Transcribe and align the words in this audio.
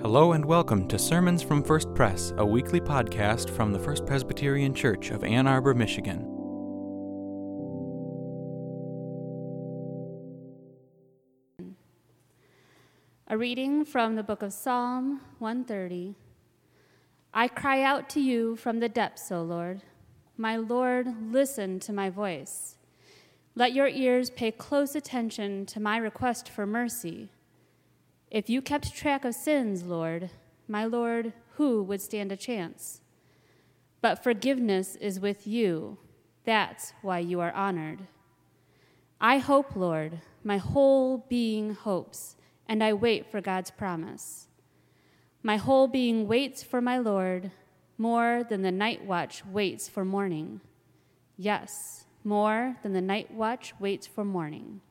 Hello 0.00 0.30
and 0.30 0.44
welcome 0.44 0.86
to 0.86 0.96
Sermons 0.96 1.42
from 1.42 1.60
First 1.60 1.92
Press, 1.92 2.32
a 2.36 2.46
weekly 2.46 2.80
podcast 2.80 3.50
from 3.50 3.72
the 3.72 3.80
First 3.80 4.06
Presbyterian 4.06 4.72
Church 4.72 5.10
of 5.10 5.24
Ann 5.24 5.48
Arbor, 5.48 5.74
Michigan. 5.74 6.20
A 13.26 13.36
reading 13.36 13.84
from 13.84 14.14
the 14.14 14.22
book 14.22 14.42
of 14.42 14.52
Psalm 14.52 15.20
130. 15.40 16.14
I 17.34 17.48
cry 17.48 17.82
out 17.82 18.08
to 18.10 18.20
you 18.20 18.54
from 18.54 18.78
the 18.78 18.88
depths, 18.88 19.32
O 19.32 19.42
Lord. 19.42 19.82
My 20.36 20.56
Lord, 20.56 21.32
listen 21.32 21.80
to 21.80 21.92
my 21.92 22.08
voice. 22.08 22.76
Let 23.56 23.72
your 23.72 23.88
ears 23.88 24.30
pay 24.30 24.52
close 24.52 24.94
attention 24.94 25.66
to 25.66 25.80
my 25.80 25.96
request 25.96 26.48
for 26.48 26.66
mercy. 26.66 27.30
If 28.30 28.50
you 28.50 28.60
kept 28.60 28.94
track 28.94 29.24
of 29.24 29.34
sins, 29.34 29.84
Lord, 29.84 30.28
my 30.66 30.84
Lord, 30.84 31.32
who 31.54 31.82
would 31.84 32.02
stand 32.02 32.30
a 32.30 32.36
chance? 32.36 33.00
But 34.02 34.22
forgiveness 34.22 34.96
is 34.96 35.18
with 35.18 35.46
you. 35.46 35.96
That's 36.44 36.92
why 37.00 37.20
you 37.20 37.40
are 37.40 37.52
honored. 37.52 38.00
I 39.18 39.38
hope, 39.38 39.74
Lord, 39.74 40.20
my 40.44 40.58
whole 40.58 41.24
being 41.28 41.74
hopes, 41.74 42.36
and 42.68 42.84
I 42.84 42.92
wait 42.92 43.30
for 43.30 43.40
God's 43.40 43.70
promise. 43.70 44.48
My 45.42 45.56
whole 45.56 45.88
being 45.88 46.28
waits 46.28 46.62
for 46.62 46.82
my 46.82 46.98
Lord 46.98 47.50
more 47.96 48.44
than 48.48 48.60
the 48.60 48.70
night 48.70 49.06
watch 49.06 49.44
waits 49.46 49.88
for 49.88 50.04
morning. 50.04 50.60
Yes, 51.38 52.04
more 52.24 52.76
than 52.82 52.92
the 52.92 53.00
night 53.00 53.32
watch 53.32 53.72
waits 53.80 54.06
for 54.06 54.24
morning. 54.24 54.82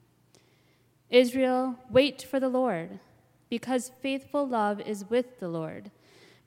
Israel, 1.12 1.76
wait 1.90 2.24
for 2.24 2.40
the 2.40 2.50
Lord 2.50 3.00
because 3.50 3.92
faithful 4.02 4.48
love 4.48 4.82
is 4.82 5.10
with 5.10 5.40
the 5.40 5.48
Lord, 5.48 5.92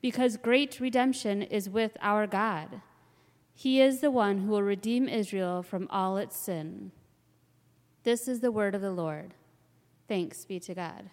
because 0.01 0.37
great 0.37 0.79
redemption 0.79 1.41
is 1.41 1.69
with 1.69 1.97
our 2.01 2.27
God. 2.27 2.81
He 3.53 3.81
is 3.81 3.99
the 3.99 4.11
one 4.11 4.39
who 4.39 4.51
will 4.51 4.63
redeem 4.63 5.07
Israel 5.07 5.63
from 5.63 5.87
all 5.89 6.17
its 6.17 6.37
sin. 6.37 6.91
This 8.03 8.27
is 8.27 8.39
the 8.39 8.51
word 8.51 8.73
of 8.73 8.81
the 8.81 8.91
Lord. 8.91 9.33
Thanks 10.07 10.45
be 10.45 10.59
to 10.61 10.73
God. 10.73 11.09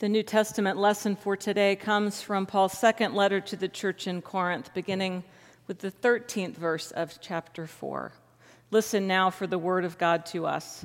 The 0.00 0.08
New 0.08 0.24
Testament 0.24 0.78
lesson 0.78 1.14
for 1.14 1.36
today 1.36 1.76
comes 1.76 2.20
from 2.20 2.44
Paul's 2.44 2.72
second 2.72 3.14
letter 3.14 3.40
to 3.40 3.54
the 3.54 3.68
church 3.68 4.08
in 4.08 4.20
Corinth, 4.20 4.74
beginning 4.74 5.22
with 5.68 5.78
the 5.78 5.92
13th 5.92 6.56
verse 6.56 6.90
of 6.90 7.20
chapter 7.20 7.68
4. 7.68 8.10
Listen 8.72 9.06
now 9.06 9.30
for 9.30 9.46
the 9.46 9.58
word 9.58 9.84
of 9.84 9.98
God 9.98 10.26
to 10.26 10.44
us. 10.44 10.84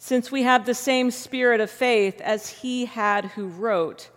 Since 0.00 0.30
we 0.30 0.44
have 0.44 0.64
the 0.64 0.74
same 0.74 1.10
spirit 1.10 1.60
of 1.60 1.70
faith 1.70 2.20
as 2.20 2.48
he 2.48 2.86
had 2.86 3.26
who 3.26 3.48
wrote, 3.48 4.10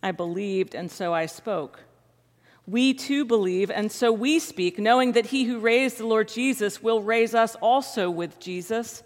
I 0.00 0.12
believed, 0.12 0.76
and 0.76 0.90
so 0.90 1.12
I 1.12 1.26
spoke. 1.26 1.80
We 2.68 2.94
too 2.94 3.24
believe, 3.24 3.68
and 3.70 3.90
so 3.90 4.12
we 4.12 4.38
speak, 4.38 4.78
knowing 4.78 5.12
that 5.12 5.26
he 5.26 5.44
who 5.44 5.58
raised 5.58 5.98
the 5.98 6.06
Lord 6.06 6.28
Jesus 6.28 6.82
will 6.82 7.02
raise 7.02 7.34
us 7.34 7.56
also 7.56 8.08
with 8.08 8.38
Jesus 8.38 9.02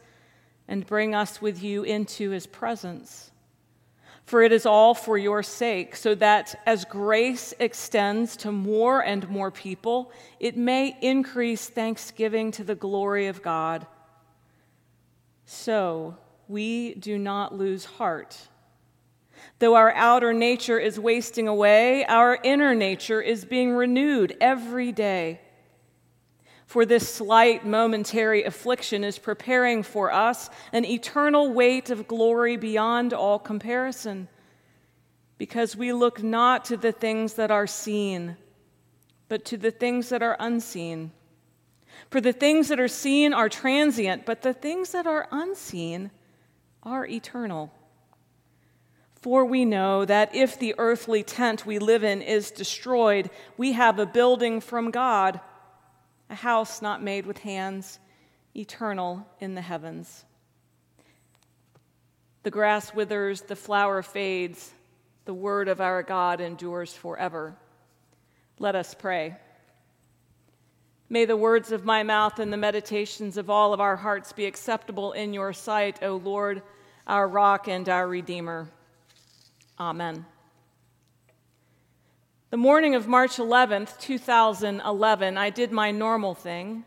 and 0.69 0.87
bring 0.87 1.15
us 1.15 1.41
with 1.41 1.63
you 1.63 1.83
into 1.83 2.31
his 2.31 2.47
presence. 2.47 3.31
For 4.25 4.43
it 4.43 4.53
is 4.53 4.67
all 4.67 4.95
for 4.95 5.17
your 5.17 5.43
sake, 5.43 5.97
so 5.97 6.15
that 6.17 6.61
as 6.67 6.85
grace 6.85 7.55
extends 7.59 8.37
to 8.39 8.53
more 8.53 9.01
and 9.01 9.29
more 9.31 9.51
people, 9.51 10.13
it 10.39 10.57
may 10.59 10.97
increase 11.01 11.69
thanksgiving 11.69 12.51
to 12.53 12.65
the 12.65 12.75
glory 12.75 13.29
of 13.29 13.43
God. 13.43 13.87
So 15.53 16.17
we 16.49 16.95
do 16.95 17.19
not 17.19 17.55
lose 17.55 17.85
heart. 17.85 18.49
Though 19.59 19.75
our 19.75 19.93
outer 19.93 20.33
nature 20.33 20.79
is 20.79 20.99
wasting 20.99 21.47
away, 21.47 22.07
our 22.07 22.39
inner 22.43 22.75
nature 22.75 23.21
is 23.21 23.45
being 23.45 23.73
renewed 23.73 24.35
every 24.41 24.93
day. 24.93 25.43
For 26.65 26.87
this 26.87 27.07
slight 27.07 27.67
momentary 27.67 28.45
affliction 28.45 29.05
is 29.05 29.19
preparing 29.19 29.83
for 29.83 30.11
us 30.11 30.49
an 30.73 30.87
eternal 30.87 31.53
weight 31.53 31.91
of 31.91 32.09
glory 32.09 32.57
beyond 32.57 33.13
all 33.13 33.39
comparison. 33.39 34.29
Because 35.37 35.77
we 35.77 35.93
look 35.93 36.23
not 36.23 36.65
to 36.67 36.79
the 36.79 36.93
things 36.93 37.35
that 37.35 37.51
are 37.51 37.67
seen, 37.67 38.39
but 39.29 39.45
to 39.45 39.59
the 39.59 39.71
things 39.71 40.09
that 40.09 40.23
are 40.23 40.37
unseen. 40.41 41.13
For 42.11 42.21
the 42.21 42.33
things 42.33 42.69
that 42.69 42.81
are 42.81 42.89
seen 42.89 43.33
are 43.33 43.49
transient, 43.49 44.27
but 44.27 44.43
the 44.43 44.53
things 44.53 44.93
that 44.93 45.07
are 45.07 45.29
unseen 45.31 46.11
are 46.83 47.07
eternal. 47.07 47.73
For 49.23 49.45
we 49.45 49.65
know 49.65 50.05
that 50.05 50.35
if 50.35 50.59
the 50.59 50.75
earthly 50.79 51.23
tent 51.23 51.65
we 51.65 51.79
live 51.79 52.03
in 52.03 52.23
is 52.23 52.51
destroyed, 52.51 53.31
we 53.57 53.73
have 53.73 53.99
a 53.99 54.07
building 54.07 54.61
from 54.61 54.91
God, 54.91 55.41
a 56.29 56.35
house 56.35 56.83
not 56.83 57.03
made 57.03 57.25
with 57.25 57.39
hands, 57.39 58.01
eternal 58.57 59.27
in 59.39 59.55
the 59.55 59.61
heavens. 59.61 60.25
The 62.43 62.51
grass 62.51 62.93
withers, 62.93 63.43
the 63.43 63.55
flower 63.55 64.03
fades, 64.03 64.73
the 65.25 65.35
word 65.35 65.69
of 65.69 65.81
our 65.81 66.03
God 66.03 66.41
endures 66.41 66.93
forever. 66.93 67.57
Let 68.59 68.75
us 68.75 68.93
pray. 68.93 69.37
May 71.13 71.27
the 71.27 71.37
words 71.37 71.73
of 71.73 71.85
my 71.85 72.03
mouth 72.03 72.39
and 72.39 72.51
the 72.51 72.57
meditations 72.57 73.37
of 73.37 73.51
all 73.51 73.75
of 73.75 73.83
our 73.83 73.97
hearts 73.97 74.33
be 74.33 74.47
acceptable 74.47 75.13
in 75.13 75.35
your 75.35 75.53
sight, 75.53 76.03
O 76.03 76.17
Lord, 76.17 76.63
our 77.07 77.29
rock 77.29 77.69
and 77.69 77.87
our 77.87 78.09
Redeemer. 78.09 78.71
Amen. 79.79 80.25
The 82.49 82.57
morning 82.57 82.95
of 82.95 83.09
March 83.09 83.37
11th, 83.37 83.99
2011, 83.99 85.37
I 85.37 85.51
did 85.51 85.71
my 85.71 85.91
normal 85.91 86.35
thing. 86.35 86.87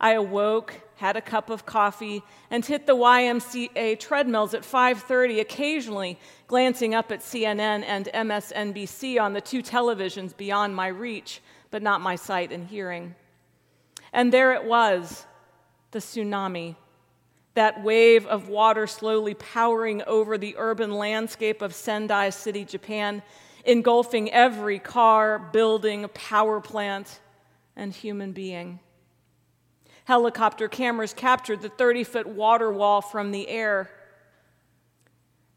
I 0.00 0.12
awoke, 0.12 0.80
had 0.96 1.18
a 1.18 1.20
cup 1.20 1.50
of 1.50 1.66
coffee, 1.66 2.22
and 2.50 2.64
hit 2.64 2.86
the 2.86 2.96
YMCA 2.96 4.00
treadmills 4.00 4.54
at 4.54 4.62
5:30, 4.62 5.38
occasionally 5.38 6.18
glancing 6.46 6.94
up 6.94 7.12
at 7.12 7.20
CNN 7.20 7.84
and 7.84 8.08
MSNBC 8.14 9.18
on 9.18 9.34
the 9.34 9.42
two 9.42 9.62
televisions 9.62 10.34
beyond 10.34 10.74
my 10.74 10.86
reach, 10.86 11.42
but 11.70 11.82
not 11.82 12.00
my 12.00 12.16
sight 12.16 12.52
and 12.52 12.66
hearing. 12.66 13.14
And 14.12 14.32
there 14.32 14.52
it 14.52 14.64
was, 14.64 15.26
the 15.92 16.00
tsunami, 16.00 16.76
that 17.54 17.82
wave 17.82 18.26
of 18.26 18.48
water 18.48 18.86
slowly 18.86 19.34
powering 19.34 20.02
over 20.06 20.38
the 20.38 20.54
urban 20.58 20.92
landscape 20.92 21.62
of 21.62 21.74
Sendai 21.74 22.30
City, 22.30 22.64
Japan, 22.64 23.22
engulfing 23.64 24.30
every 24.32 24.78
car, 24.78 25.38
building, 25.38 26.08
power 26.14 26.60
plant, 26.60 27.20
and 27.76 27.92
human 27.92 28.32
being. 28.32 28.80
Helicopter 30.04 30.68
cameras 30.68 31.12
captured 31.12 31.60
the 31.60 31.68
30 31.68 32.04
foot 32.04 32.26
water 32.26 32.72
wall 32.72 33.00
from 33.00 33.30
the 33.30 33.48
air. 33.48 33.90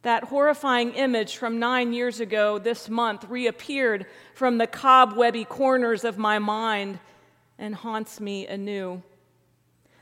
That 0.04 0.26
horrifying 0.26 0.94
image 0.94 1.38
from 1.38 1.60
nine 1.60 1.94
years 1.94 2.20
ago 2.20 2.60
this 2.60 2.90
month 2.90 3.26
reappeared 3.30 4.06
from 4.36 4.58
the 4.58 4.68
cobwebby 4.68 5.46
corners 5.46 6.04
of 6.04 6.18
my 6.18 6.40
mind 6.40 7.00
and 7.64 7.74
haunts 7.74 8.20
me 8.20 8.46
anew. 8.46 9.02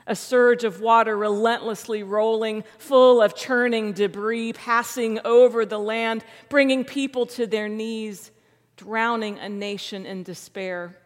A 0.08 0.16
surge 0.16 0.64
of 0.64 0.82
water 0.82 1.16
relentlessly 1.16 2.02
rolling, 2.02 2.64
full 2.80 3.22
of 3.22 3.36
churning 3.36 3.94
debris, 3.94 4.54
passing 4.54 5.20
over 5.24 5.64
the 5.64 5.78
land, 5.78 6.26
bringing 6.50 6.84
people 6.84 7.28
to 7.28 7.46
their 7.46 7.70
knees, 7.70 8.32
drowning 8.78 9.38
a 9.38 9.48
nation 9.48 10.08
in 10.08 10.24
despair. 10.24 10.98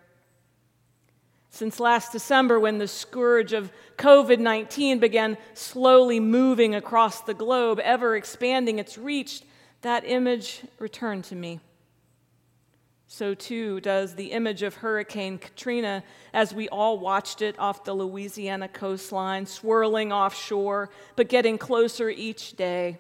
Since 1.49 1.81
last 1.81 2.13
December, 2.13 2.57
when 2.57 2.77
the 2.77 2.87
scourge 2.87 3.51
of 3.51 3.69
COVID 3.97 4.39
19 4.39 4.99
began 4.99 5.37
slowly 5.55 6.21
moving 6.21 6.73
across 6.73 7.19
the 7.19 7.33
globe, 7.33 7.81
ever 7.81 8.15
expanding 8.15 8.79
its 8.79 8.97
reach, 8.97 9.41
that 9.81 10.05
image 10.05 10.61
returned 10.79 11.25
to 11.25 11.35
me 11.35 11.59
so 13.15 13.33
too 13.33 13.79
does 13.79 14.15
the 14.15 14.33
image 14.33 14.61
of 14.61 14.75
Hurricane 14.75 15.37
Katrina 15.37 16.03
as 16.33 16.53
we 16.53 16.67
all 16.67 16.99
watched 16.99 17.41
it 17.41 17.57
off 17.57 17.85
the 17.85 17.93
Louisiana 17.93 18.67
coastline, 18.67 19.45
swirling 19.45 20.11
offshore, 20.11 20.89
but 21.15 21.29
getting 21.29 21.57
closer 21.57 22.09
each 22.09 22.57
day. 22.57 22.97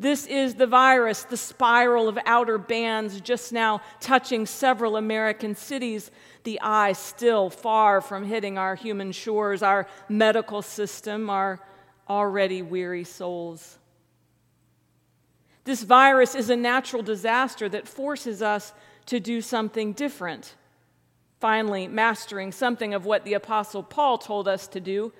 This 0.00 0.26
is 0.26 0.56
the 0.56 0.66
virus, 0.66 1.22
the 1.22 1.36
spiral 1.36 2.08
of 2.08 2.18
outer 2.26 2.58
bands 2.58 3.20
just 3.20 3.52
now 3.52 3.82
touching 4.00 4.46
several 4.46 4.96
American 4.96 5.54
cities, 5.54 6.10
the 6.42 6.60
eye 6.60 6.92
still 6.92 7.50
far 7.50 8.00
from 8.00 8.24
hitting 8.24 8.58
our 8.58 8.74
human 8.74 9.12
shores, 9.12 9.62
our 9.62 9.86
medical 10.08 10.60
system, 10.60 11.30
our 11.30 11.60
already 12.08 12.62
weary 12.62 13.04
souls. 13.04 13.77
This 15.68 15.82
virus 15.82 16.34
is 16.34 16.48
a 16.48 16.56
natural 16.56 17.02
disaster 17.02 17.68
that 17.68 17.86
forces 17.86 18.40
us 18.40 18.72
to 19.04 19.20
do 19.20 19.42
something 19.42 19.92
different. 19.92 20.54
Finally, 21.40 21.88
mastering 21.88 22.52
something 22.52 22.94
of 22.94 23.04
what 23.04 23.26
the 23.26 23.34
Apostle 23.34 23.82
Paul 23.82 24.16
told 24.16 24.48
us 24.48 24.66
to 24.68 24.80
do. 24.80 25.12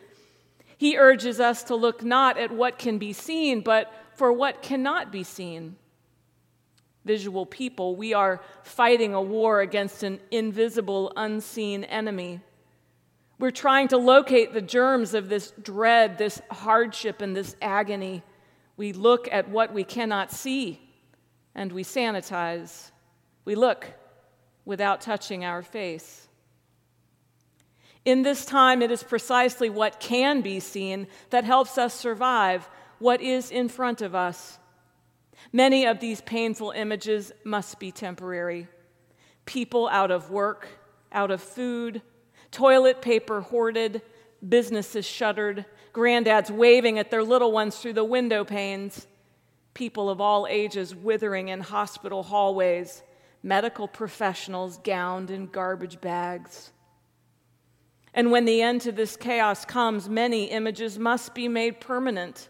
He 0.78 0.96
urges 0.96 1.38
us 1.38 1.64
to 1.64 1.74
look 1.74 2.02
not 2.02 2.38
at 2.38 2.50
what 2.50 2.78
can 2.78 2.96
be 2.96 3.12
seen, 3.12 3.60
but 3.60 3.92
for 4.14 4.32
what 4.32 4.62
cannot 4.62 5.12
be 5.12 5.22
seen. 5.22 5.76
Visual 7.04 7.44
people, 7.44 7.94
we 7.94 8.14
are 8.14 8.40
fighting 8.62 9.12
a 9.12 9.20
war 9.20 9.60
against 9.60 10.02
an 10.02 10.18
invisible, 10.30 11.12
unseen 11.14 11.84
enemy. 11.84 12.40
We're 13.38 13.50
trying 13.50 13.88
to 13.88 13.98
locate 13.98 14.54
the 14.54 14.62
germs 14.62 15.12
of 15.12 15.28
this 15.28 15.52
dread, 15.60 16.16
this 16.16 16.40
hardship, 16.50 17.20
and 17.20 17.36
this 17.36 17.54
agony. 17.60 18.22
We 18.78 18.92
look 18.94 19.28
at 19.30 19.50
what 19.50 19.74
we 19.74 19.84
cannot 19.84 20.32
see 20.32 20.80
and 21.54 21.72
we 21.72 21.82
sanitize. 21.82 22.92
We 23.44 23.56
look 23.56 23.92
without 24.64 25.00
touching 25.00 25.44
our 25.44 25.62
face. 25.62 26.28
In 28.04 28.22
this 28.22 28.46
time, 28.46 28.80
it 28.80 28.92
is 28.92 29.02
precisely 29.02 29.68
what 29.68 29.98
can 29.98 30.40
be 30.40 30.60
seen 30.60 31.08
that 31.30 31.44
helps 31.44 31.76
us 31.76 31.92
survive 31.92 32.68
what 33.00 33.20
is 33.20 33.50
in 33.50 33.68
front 33.68 34.00
of 34.00 34.14
us. 34.14 34.58
Many 35.52 35.84
of 35.84 35.98
these 35.98 36.20
painful 36.20 36.70
images 36.70 37.32
must 37.44 37.80
be 37.80 37.90
temporary. 37.90 38.68
People 39.44 39.88
out 39.88 40.12
of 40.12 40.30
work, 40.30 40.68
out 41.10 41.32
of 41.32 41.42
food, 41.42 42.00
toilet 42.52 43.02
paper 43.02 43.40
hoarded, 43.40 44.02
businesses 44.46 45.06
shuttered, 45.06 45.64
granddads 45.92 46.50
waving 46.50 46.98
at 46.98 47.10
their 47.10 47.22
little 47.22 47.52
ones 47.52 47.76
through 47.76 47.94
the 47.94 48.04
window 48.04 48.44
panes, 48.44 49.06
people 49.74 50.10
of 50.10 50.20
all 50.20 50.46
ages 50.48 50.94
withering 50.94 51.48
in 51.48 51.60
hospital 51.60 52.22
hallways, 52.22 53.02
medical 53.42 53.88
professionals 53.88 54.78
gowned 54.78 55.30
in 55.30 55.46
garbage 55.46 56.00
bags. 56.00 56.72
And 58.14 58.32
when 58.32 58.44
the 58.44 58.62
end 58.62 58.80
to 58.82 58.92
this 58.92 59.16
chaos 59.16 59.64
comes, 59.64 60.08
many 60.08 60.46
images 60.46 60.98
must 60.98 61.34
be 61.34 61.46
made 61.46 61.80
permanent. 61.80 62.48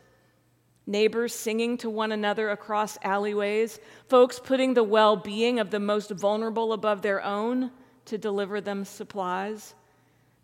Neighbors 0.87 1.35
singing 1.35 1.77
to 1.79 1.91
one 1.91 2.13
another 2.13 2.49
across 2.49 2.97
alleyways, 3.03 3.79
folks 4.09 4.41
putting 4.43 4.73
the 4.73 4.85
well 4.85 5.17
being 5.17 5.59
of 5.59 5.71
the 5.71 5.81
most 5.81 6.11
vulnerable 6.11 6.73
above 6.73 7.03
their 7.03 7.23
own 7.23 7.71
to 8.07 8.17
deliver 8.17 8.63
them 8.63 8.87
supplies, 8.87 9.75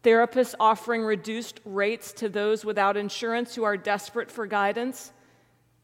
therapists 0.04 0.54
offering 0.60 1.02
reduced 1.02 1.60
rates 1.64 2.12
to 2.12 2.28
those 2.28 2.64
without 2.64 2.96
insurance 2.96 3.54
who 3.54 3.64
are 3.64 3.76
desperate 3.76 4.30
for 4.30 4.46
guidance, 4.46 5.12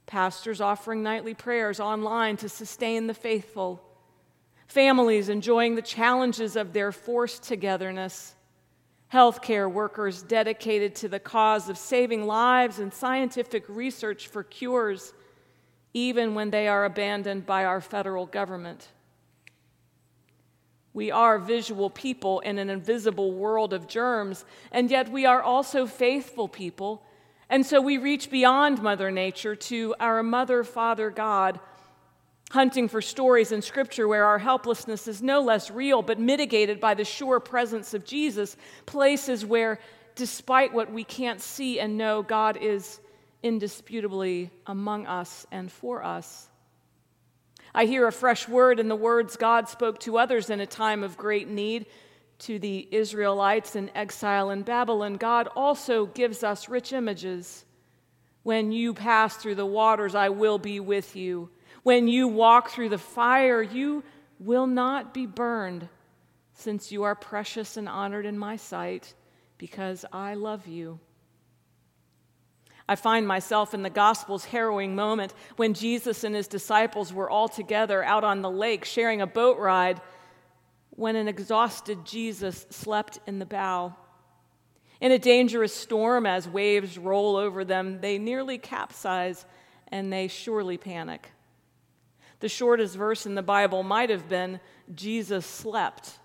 pastors 0.07 0.61
offering 0.61 1.03
nightly 1.03 1.35
prayers 1.35 1.81
online 1.81 2.37
to 2.37 2.49
sustain 2.49 3.07
the 3.07 3.15
faithful, 3.15 3.83
families 4.67 5.29
enjoying 5.29 5.75
the 5.75 5.83
challenges 5.83 6.55
of 6.55 6.73
their 6.73 6.93
forced 6.93 7.43
togetherness 7.43 8.35
healthcare 9.13 9.71
workers 9.71 10.23
dedicated 10.23 10.95
to 10.95 11.09
the 11.09 11.19
cause 11.19 11.69
of 11.69 11.77
saving 11.77 12.27
lives 12.27 12.79
and 12.79 12.95
scientific 12.95 13.65
research 13.69 14.29
for 14.29 14.45
cures, 14.45 15.13
even 15.93 16.35
when 16.35 16.51
they 16.51 16.69
are 16.69 16.85
abandoned 16.85 17.45
by 17.45 17.65
our 17.65 17.81
federal 17.81 18.27
government. 18.27 18.89
We 20.93 21.11
are 21.11 21.39
visual 21.39 21.91
people 21.91 22.41
in 22.41 22.59
an 22.59 22.71
invisible 22.71 23.33
world 23.33 23.73
of 23.73 23.87
germs, 23.87 24.45
and 24.73 24.91
yet 24.91 25.11
we 25.11 25.25
are 25.27 25.43
also 25.43 25.87
faithful 25.87 26.49
people. 26.49 27.03
And 27.49 27.65
so 27.65 27.81
we 27.81 27.99
reach 27.99 28.31
beyond 28.31 28.83
Mother 28.83 29.11
Nature 29.11 29.57
to 29.57 29.95
our 30.01 30.23
Mother, 30.23 30.65
Father, 30.65 31.11
God 31.11 31.61
hunting 32.51 32.89
for 32.89 33.01
stories 33.01 33.53
in 33.53 33.63
Scripture 33.63 34.09
where 34.09 34.25
our 34.25 34.39
helplessness 34.39 35.07
is 35.07 35.23
no 35.23 35.41
less 35.41 35.71
real 35.71 36.03
but 36.03 36.19
mitigated 36.19 36.81
by 36.81 36.95
the 36.95 37.05
sure 37.05 37.41
presence 37.41 37.95
of 37.95 38.05
Jesus, 38.05 38.57
places 38.87 39.47
where, 39.47 39.79
despite 40.17 40.73
what 40.73 40.93
we 40.93 41.05
can't 41.05 41.41
see 41.41 41.79
and 41.79 41.97
know, 41.97 42.23
God 42.23 42.59
is 42.61 43.01
indisputably 43.43 44.51
among 44.67 45.07
us 45.07 45.47
and 45.53 45.71
for 45.71 46.05
us. 46.05 46.50
I 47.75 47.85
hear 47.85 48.07
a 48.07 48.13
fresh 48.13 48.49
word 48.49 48.81
in 48.81 48.89
the 48.89 48.97
words 48.97 49.37
God 49.37 49.69
spoke 49.69 50.01
to 50.01 50.19
others 50.19 50.51
in 50.51 50.61
a 50.61 50.67
time 50.67 51.03
of 51.03 51.17
great 51.17 51.49
need. 51.49 51.87
To 52.41 52.59
the 52.59 52.89
Israelites 52.91 53.77
in 53.77 53.91
exile 53.95 54.51
in 54.51 54.63
Babylon, 54.63 55.15
God 55.15 55.49
also 55.55 56.07
gives 56.07 56.43
us 56.43 56.71
rich 56.71 56.93
images. 56.93 57.67
When 58.43 58.73
you 58.73 58.95
pass 58.95 59.37
through 59.37 59.57
the 59.57 59.67
waters, 59.67 60.15
I 60.15 60.31
will 60.31 60.59
be 60.59 60.81
with 60.81 61.15
you. 61.15 61.51
When 61.83 62.09
you 62.09 62.29
walk 62.29 62.71
through 62.71 62.89
the 62.89 62.99
fire, 62.99 63.63
you 63.63 64.03
will 64.39 64.67
not 64.67 65.13
be 65.13 65.27
burned, 65.27 65.89
since 66.55 66.91
you 66.91 67.03
are 67.03 67.15
precious 67.15 67.77
and 67.77 67.89
honored 67.89 68.25
in 68.25 68.39
my 68.39 68.57
sight, 68.57 69.15
because 69.59 70.07
I 70.11 70.33
love 70.33 70.67
you. 70.67 70.99
I 72.91 72.97
find 72.97 73.25
myself 73.25 73.73
in 73.73 73.85
the 73.85 73.89
Gospel's 73.89 74.47
harrowing 74.47 74.97
moment 74.97 75.33
when 75.55 75.75
Jesus 75.75 76.25
and 76.25 76.35
his 76.35 76.49
disciples 76.49 77.13
were 77.13 77.31
all 77.31 77.49
together 77.49 78.03
out 78.03 78.25
on 78.25 78.43
the 78.43 78.51
lake 78.51 78.85
sharing 78.85 79.21
a 79.21 79.29
boat 79.29 79.61
ride 79.61 80.01
when 80.97 81.15
an 81.15 81.29
exhausted 81.29 82.05
Jesus 82.05 82.67
slept 82.71 83.21
in 83.29 83.39
the 83.39 83.47
bow. 83.47 83.95
In 85.01 85.13
a 85.13 85.21
dangerous 85.21 85.73
storm, 85.73 86.27
as 86.27 86.49
waves 86.49 86.99
roll 86.99 87.37
over 87.37 87.65
them, 87.65 88.01
they 88.01 88.19
nearly 88.19 88.59
capsize 88.59 89.47
and 89.87 90.13
they 90.13 90.27
surely 90.27 90.77
panic. 90.77 91.31
The 92.41 92.49
shortest 92.49 92.97
verse 92.97 93.25
in 93.25 93.37
the 93.37 93.41
Bible 93.41 93.85
might 93.85 94.11
have 94.11 94.29
been 94.29 94.59
Jesus 94.93 95.47
slept. 95.47 96.19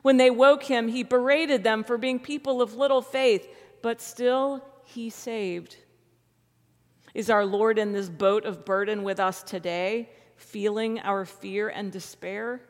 When 0.00 0.16
they 0.16 0.30
woke 0.30 0.62
him, 0.62 0.88
he 0.88 1.02
berated 1.02 1.62
them 1.62 1.84
for 1.84 1.98
being 1.98 2.20
people 2.20 2.62
of 2.62 2.74
little 2.74 3.02
faith, 3.02 3.46
but 3.82 4.00
still 4.00 4.64
he 4.92 5.10
saved. 5.10 5.76
Is 7.14 7.28
our 7.28 7.44
Lord 7.44 7.78
in 7.78 7.92
this 7.92 8.08
boat 8.08 8.44
of 8.44 8.64
burden 8.64 9.02
with 9.02 9.20
us 9.20 9.42
today, 9.42 10.08
feeling 10.36 10.98
our 11.00 11.24
fear 11.24 11.68
and 11.68 11.92
despair? 11.92 12.60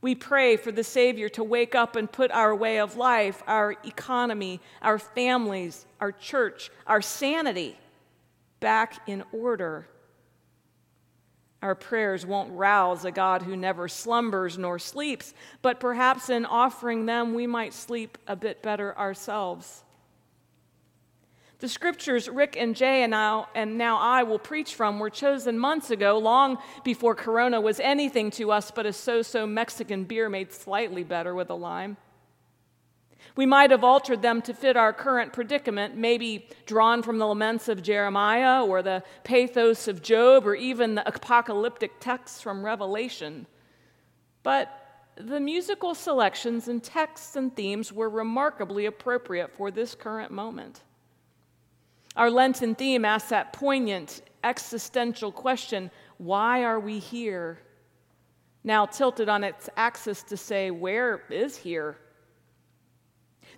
We 0.00 0.14
pray 0.14 0.56
for 0.56 0.70
the 0.70 0.84
Savior 0.84 1.28
to 1.30 1.42
wake 1.42 1.74
up 1.74 1.96
and 1.96 2.12
put 2.12 2.30
our 2.30 2.54
way 2.54 2.78
of 2.78 2.96
life, 2.96 3.42
our 3.46 3.72
economy, 3.84 4.60
our 4.82 4.98
families, 4.98 5.86
our 5.98 6.12
church, 6.12 6.70
our 6.86 7.00
sanity 7.00 7.78
back 8.60 9.08
in 9.08 9.24
order. 9.32 9.88
Our 11.62 11.74
prayers 11.74 12.26
won't 12.26 12.52
rouse 12.52 13.06
a 13.06 13.10
God 13.10 13.42
who 13.42 13.56
never 13.56 13.88
slumbers 13.88 14.58
nor 14.58 14.78
sleeps, 14.78 15.32
but 15.62 15.80
perhaps 15.80 16.28
in 16.28 16.44
offering 16.44 17.06
them, 17.06 17.32
we 17.32 17.46
might 17.46 17.72
sleep 17.72 18.18
a 18.26 18.36
bit 18.36 18.62
better 18.62 18.96
ourselves. 18.98 19.84
The 21.64 21.70
scriptures 21.70 22.28
Rick 22.28 22.58
and 22.58 22.76
Jay 22.76 23.04
and 23.04 23.12
now, 23.12 23.48
and 23.54 23.78
now 23.78 23.96
I 23.96 24.22
will 24.22 24.38
preach 24.38 24.74
from 24.74 24.98
were 24.98 25.08
chosen 25.08 25.58
months 25.58 25.90
ago, 25.90 26.18
long 26.18 26.58
before 26.84 27.14
Corona 27.14 27.58
was 27.58 27.80
anything 27.80 28.30
to 28.32 28.52
us 28.52 28.70
but 28.70 28.84
a 28.84 28.92
so 28.92 29.22
so 29.22 29.46
Mexican 29.46 30.04
beer 30.04 30.28
made 30.28 30.52
slightly 30.52 31.04
better 31.04 31.34
with 31.34 31.48
a 31.48 31.54
lime. 31.54 31.96
We 33.34 33.46
might 33.46 33.70
have 33.70 33.82
altered 33.82 34.20
them 34.20 34.42
to 34.42 34.52
fit 34.52 34.76
our 34.76 34.92
current 34.92 35.32
predicament, 35.32 35.96
maybe 35.96 36.50
drawn 36.66 37.02
from 37.02 37.16
the 37.16 37.26
laments 37.26 37.70
of 37.70 37.82
Jeremiah 37.82 38.62
or 38.62 38.82
the 38.82 39.02
pathos 39.22 39.88
of 39.88 40.02
Job 40.02 40.46
or 40.46 40.54
even 40.54 40.96
the 40.96 41.08
apocalyptic 41.08 41.92
texts 41.98 42.42
from 42.42 42.62
Revelation. 42.62 43.46
But 44.42 44.68
the 45.16 45.40
musical 45.40 45.94
selections 45.94 46.68
and 46.68 46.84
texts 46.84 47.36
and 47.36 47.56
themes 47.56 47.90
were 47.90 48.10
remarkably 48.10 48.84
appropriate 48.84 49.50
for 49.50 49.70
this 49.70 49.94
current 49.94 50.30
moment. 50.30 50.82
Our 52.16 52.30
Lenten 52.30 52.74
theme 52.74 53.04
asks 53.04 53.30
that 53.30 53.52
poignant 53.52 54.22
existential 54.44 55.32
question 55.32 55.90
why 56.18 56.62
are 56.62 56.78
we 56.78 57.00
here? 57.00 57.58
Now 58.62 58.86
tilted 58.86 59.28
on 59.28 59.42
its 59.42 59.68
axis 59.76 60.22
to 60.24 60.36
say, 60.36 60.70
where 60.70 61.22
is 61.28 61.56
here? 61.56 61.98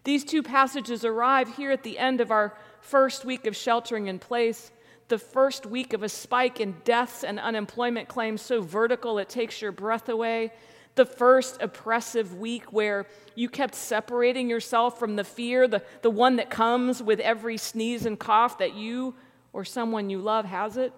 These 0.04 0.24
two 0.24 0.42
passages 0.42 1.04
arrive 1.04 1.54
here 1.56 1.70
at 1.70 1.82
the 1.82 1.98
end 1.98 2.20
of 2.20 2.30
our 2.30 2.56
first 2.80 3.24
week 3.24 3.46
of 3.46 3.54
sheltering 3.54 4.06
in 4.06 4.18
place, 4.18 4.70
the 5.08 5.18
first 5.18 5.66
week 5.66 5.92
of 5.92 6.02
a 6.02 6.08
spike 6.08 6.60
in 6.60 6.76
deaths 6.84 7.24
and 7.24 7.38
unemployment 7.38 8.08
claims 8.08 8.40
so 8.40 8.62
vertical 8.62 9.18
it 9.18 9.28
takes 9.28 9.60
your 9.60 9.72
breath 9.72 10.08
away, 10.08 10.52
the 10.96 11.06
first 11.06 11.62
oppressive 11.62 12.34
week 12.34 12.72
where 12.72 13.06
you 13.34 13.48
kept 13.48 13.74
separating 13.74 14.50
yourself 14.50 14.98
from 14.98 15.14
the 15.16 15.24
fear, 15.24 15.68
the, 15.68 15.82
the 16.02 16.10
one 16.10 16.36
that 16.36 16.50
comes 16.50 17.02
with 17.02 17.20
every 17.20 17.56
sneeze 17.56 18.04
and 18.06 18.18
cough 18.18 18.58
that 18.58 18.74
you 18.74 19.14
or 19.52 19.64
someone 19.64 20.10
you 20.10 20.18
love 20.18 20.44
has 20.44 20.76
it. 20.76 20.92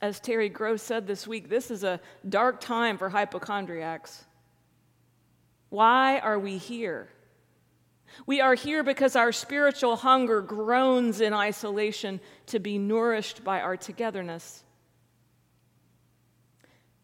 As 0.00 0.18
Terry 0.20 0.48
Gross 0.48 0.82
said 0.82 1.06
this 1.06 1.26
week, 1.26 1.48
this 1.48 1.70
is 1.70 1.84
a 1.84 2.00
dark 2.28 2.60
time 2.60 2.98
for 2.98 3.08
hypochondriacs. 3.08 4.24
Why 5.70 6.18
are 6.18 6.38
we 6.38 6.58
here? 6.58 7.08
We 8.26 8.40
are 8.40 8.54
here 8.54 8.82
because 8.82 9.16
our 9.16 9.32
spiritual 9.32 9.96
hunger 9.96 10.40
groans 10.40 11.20
in 11.20 11.32
isolation 11.32 12.20
to 12.46 12.58
be 12.58 12.78
nourished 12.78 13.44
by 13.44 13.60
our 13.60 13.76
togetherness. 13.76 14.63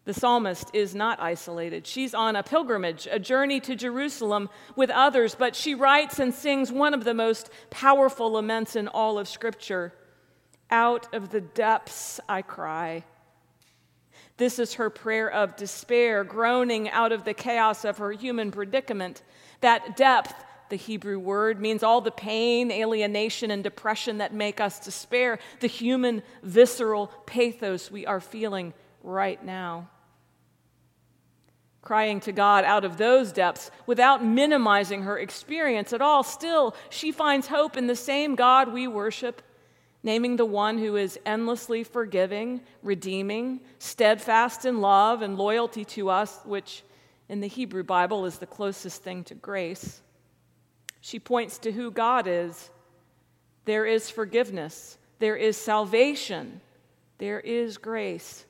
The 0.06 0.14
psalmist 0.14 0.70
is 0.72 0.94
not 0.94 1.20
isolated. 1.20 1.86
She's 1.86 2.14
on 2.14 2.34
a 2.34 2.42
pilgrimage, 2.42 3.06
a 3.10 3.18
journey 3.18 3.60
to 3.60 3.76
Jerusalem 3.76 4.48
with 4.74 4.90
others, 4.90 5.34
but 5.34 5.54
she 5.54 5.74
writes 5.74 6.18
and 6.18 6.32
sings 6.32 6.72
one 6.72 6.94
of 6.94 7.04
the 7.04 7.14
most 7.14 7.50
powerful 7.68 8.32
laments 8.32 8.76
in 8.76 8.88
all 8.88 9.18
of 9.18 9.28
Scripture 9.28 9.92
Out 10.70 11.12
of 11.14 11.30
the 11.30 11.40
depths 11.40 12.18
I 12.28 12.42
cry. 12.42 13.04
This 14.38 14.58
is 14.58 14.74
her 14.74 14.88
prayer 14.88 15.30
of 15.30 15.56
despair, 15.56 16.24
groaning 16.24 16.88
out 16.88 17.12
of 17.12 17.24
the 17.24 17.34
chaos 17.34 17.84
of 17.84 17.98
her 17.98 18.10
human 18.10 18.50
predicament. 18.50 19.22
That 19.60 19.98
depth, 19.98 20.32
the 20.70 20.76
Hebrew 20.76 21.18
word, 21.18 21.60
means 21.60 21.82
all 21.82 22.00
the 22.00 22.10
pain, 22.10 22.72
alienation, 22.72 23.50
and 23.50 23.62
depression 23.62 24.16
that 24.16 24.32
make 24.32 24.58
us 24.58 24.80
despair, 24.80 25.38
the 25.60 25.66
human, 25.66 26.22
visceral 26.42 27.08
pathos 27.26 27.90
we 27.90 28.06
are 28.06 28.20
feeling 28.20 28.72
right 29.02 29.42
now. 29.44 29.88
Crying 31.82 32.20
to 32.20 32.32
God 32.32 32.64
out 32.64 32.84
of 32.84 32.98
those 32.98 33.32
depths 33.32 33.70
without 33.86 34.24
minimizing 34.24 35.02
her 35.02 35.18
experience 35.18 35.92
at 35.92 36.02
all, 36.02 36.22
still, 36.22 36.74
she 36.90 37.10
finds 37.10 37.46
hope 37.46 37.76
in 37.76 37.86
the 37.86 37.96
same 37.96 38.34
God 38.34 38.72
we 38.72 38.86
worship, 38.86 39.40
naming 40.02 40.36
the 40.36 40.44
one 40.44 40.78
who 40.78 40.96
is 40.96 41.18
endlessly 41.24 41.82
forgiving, 41.82 42.60
redeeming, 42.82 43.60
steadfast 43.78 44.64
in 44.66 44.80
love 44.80 45.22
and 45.22 45.38
loyalty 45.38 45.84
to 45.84 46.10
us, 46.10 46.38
which 46.44 46.82
in 47.28 47.40
the 47.40 47.48
Hebrew 47.48 47.82
Bible 47.82 48.26
is 48.26 48.38
the 48.38 48.46
closest 48.46 49.02
thing 49.02 49.24
to 49.24 49.34
grace. 49.34 50.02
She 51.00 51.18
points 51.18 51.58
to 51.58 51.72
who 51.72 51.90
God 51.90 52.26
is. 52.26 52.70
There 53.64 53.86
is 53.86 54.10
forgiveness, 54.10 54.98
there 55.18 55.36
is 55.36 55.56
salvation, 55.56 56.60
there 57.18 57.40
is 57.40 57.78
grace. 57.78 58.44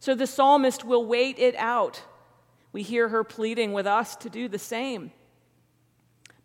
So 0.00 0.14
the 0.14 0.26
psalmist 0.26 0.84
will 0.84 1.04
wait 1.04 1.38
it 1.38 1.56
out. 1.56 2.02
We 2.72 2.82
hear 2.82 3.08
her 3.08 3.24
pleading 3.24 3.72
with 3.72 3.86
us 3.86 4.16
to 4.16 4.30
do 4.30 4.48
the 4.48 4.58
same. 4.58 5.12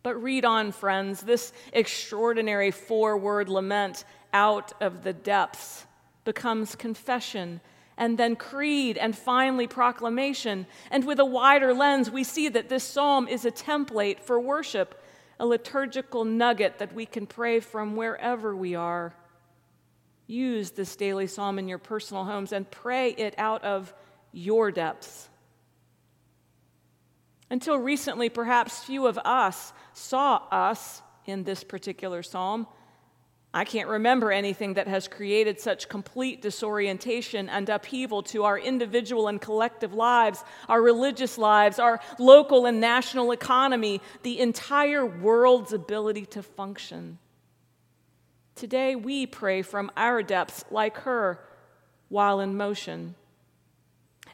But 0.02 0.22
read 0.22 0.44
on, 0.44 0.72
friends, 0.72 1.22
this 1.22 1.52
extraordinary 1.72 2.70
four 2.70 3.16
word 3.16 3.48
lament 3.48 4.04
out 4.32 4.72
of 4.82 5.02
the 5.02 5.12
depths 5.12 5.86
becomes 6.24 6.74
confession 6.74 7.60
and 7.96 8.18
then 8.18 8.36
creed 8.36 8.98
and 8.98 9.16
finally 9.16 9.66
proclamation. 9.66 10.66
And 10.90 11.06
with 11.06 11.20
a 11.20 11.24
wider 11.24 11.72
lens, 11.72 12.10
we 12.10 12.24
see 12.24 12.48
that 12.48 12.68
this 12.68 12.84
psalm 12.84 13.28
is 13.28 13.44
a 13.44 13.50
template 13.50 14.20
for 14.20 14.40
worship, 14.40 15.00
a 15.38 15.46
liturgical 15.46 16.24
nugget 16.24 16.78
that 16.78 16.92
we 16.92 17.06
can 17.06 17.26
pray 17.26 17.60
from 17.60 17.96
wherever 17.96 18.54
we 18.54 18.74
are. 18.74 19.14
Use 20.26 20.70
this 20.70 20.96
daily 20.96 21.26
psalm 21.26 21.58
in 21.58 21.68
your 21.68 21.78
personal 21.78 22.24
homes 22.24 22.52
and 22.52 22.70
pray 22.70 23.10
it 23.10 23.34
out 23.36 23.62
of 23.64 23.92
your 24.32 24.70
depths. 24.70 25.28
Until 27.50 27.78
recently, 27.78 28.30
perhaps 28.30 28.82
few 28.82 29.06
of 29.06 29.18
us 29.18 29.72
saw 29.92 30.42
us 30.50 31.02
in 31.26 31.44
this 31.44 31.62
particular 31.62 32.22
psalm. 32.22 32.66
I 33.52 33.64
can't 33.64 33.88
remember 33.88 34.32
anything 34.32 34.74
that 34.74 34.88
has 34.88 35.06
created 35.06 35.60
such 35.60 35.88
complete 35.88 36.42
disorientation 36.42 37.48
and 37.48 37.68
upheaval 37.68 38.24
to 38.24 38.44
our 38.44 38.58
individual 38.58 39.28
and 39.28 39.40
collective 39.40 39.94
lives, 39.94 40.42
our 40.68 40.82
religious 40.82 41.38
lives, 41.38 41.78
our 41.78 42.00
local 42.18 42.66
and 42.66 42.80
national 42.80 43.30
economy, 43.30 44.00
the 44.24 44.40
entire 44.40 45.06
world's 45.06 45.72
ability 45.72 46.26
to 46.26 46.42
function. 46.42 47.18
Today, 48.54 48.94
we 48.94 49.26
pray 49.26 49.62
from 49.62 49.90
our 49.96 50.22
depths 50.22 50.64
like 50.70 50.98
her 50.98 51.40
while 52.08 52.40
in 52.40 52.56
motion. 52.56 53.16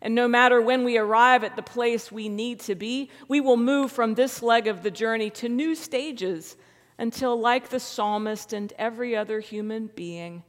And 0.03 0.15
no 0.15 0.29
matter 0.29 0.61
when 0.61 0.85
we 0.85 0.99
arrive 0.99 1.45
at 1.45 1.57
the 1.57 1.63
place 1.63 2.13
we 2.13 2.29
need 2.29 2.61
to 2.61 2.75
be, 2.75 3.11
we 3.29 3.41
will 3.41 3.57
move 3.57 3.93
from 3.93 4.15
this 4.15 4.43
leg 4.43 4.67
of 4.67 4.83
the 4.83 4.91
journey 4.91 5.31
to 5.31 5.49
new 5.49 5.75
stages 5.75 6.57
until, 6.99 7.39
like 7.39 7.69
the 7.69 7.81
psalmist 7.81 8.53
and 8.53 8.73
every 8.79 9.17
other 9.17 9.41
human 9.41 9.91
being, 9.95 10.43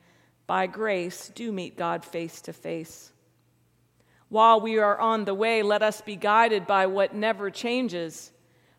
by 0.47 0.67
grace 0.67 1.31
do 1.33 1.51
meet 1.51 1.77
God 1.77 2.03
face 2.03 2.41
to 2.41 2.53
face. 2.53 3.13
While 4.27 4.59
we 4.61 4.77
are 4.79 4.99
on 4.99 5.25
the 5.25 5.33
way, 5.33 5.63
let 5.63 5.81
us 5.81 6.01
be 6.01 6.15
guided 6.15 6.67
by 6.67 6.87
what 6.87 7.15
never 7.15 7.49
changes 7.49 8.31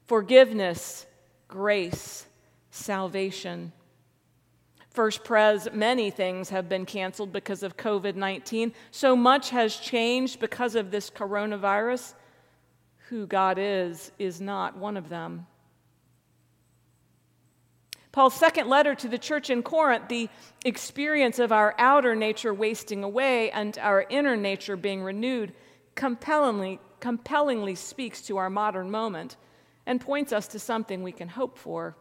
forgiveness, 0.06 1.06
grace, 1.48 2.26
salvation. 2.70 3.72
First 4.92 5.24
Pres, 5.24 5.68
many 5.72 6.10
things 6.10 6.50
have 6.50 6.68
been 6.68 6.84
canceled 6.84 7.32
because 7.32 7.62
of 7.62 7.78
COVID 7.78 8.14
19. 8.14 8.74
So 8.90 9.16
much 9.16 9.50
has 9.50 9.76
changed 9.76 10.38
because 10.38 10.74
of 10.74 10.90
this 10.90 11.08
coronavirus. 11.08 12.14
Who 13.08 13.26
God 13.26 13.58
is, 13.58 14.12
is 14.18 14.40
not 14.40 14.76
one 14.76 14.96
of 14.96 15.08
them. 15.08 15.46
Paul's 18.10 18.34
second 18.34 18.68
letter 18.68 18.94
to 18.94 19.08
the 19.08 19.18
church 19.18 19.48
in 19.48 19.62
Corinth, 19.62 20.08
the 20.08 20.28
experience 20.66 21.38
of 21.38 21.52
our 21.52 21.74
outer 21.78 22.14
nature 22.14 22.52
wasting 22.52 23.02
away 23.02 23.50
and 23.50 23.78
our 23.78 24.04
inner 24.10 24.36
nature 24.36 24.76
being 24.76 25.02
renewed, 25.02 25.54
compellingly, 25.94 26.78
compellingly 27.00 27.74
speaks 27.74 28.20
to 28.22 28.36
our 28.36 28.50
modern 28.50 28.90
moment 28.90 29.36
and 29.86 30.00
points 30.00 30.32
us 30.32 30.46
to 30.48 30.58
something 30.58 31.02
we 31.02 31.12
can 31.12 31.28
hope 31.28 31.56
for. 31.56 31.96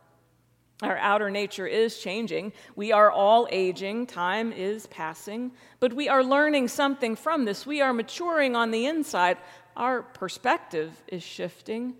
Our 0.82 0.98
outer 0.98 1.30
nature 1.30 1.68
is 1.68 2.00
changing. 2.00 2.54
We 2.76 2.92
are 2.92 3.12
all 3.12 3.48
aging. 3.52 4.08
Time 4.08 4.52
is 4.52 4.88
passing. 4.88 5.52
But 5.80 5.94
we 5.94 6.10
are 6.10 6.24
learning 6.24 6.70
something 6.70 7.16
from 7.16 7.46
this. 7.46 7.66
We 7.66 7.82
are 7.82 7.94
maturing 7.94 8.56
on 8.56 8.72
the 8.72 8.88
inside. 8.88 9.38
Our 9.78 10.02
perspective 10.02 10.92
is 11.08 11.22
shifting. 11.22 11.96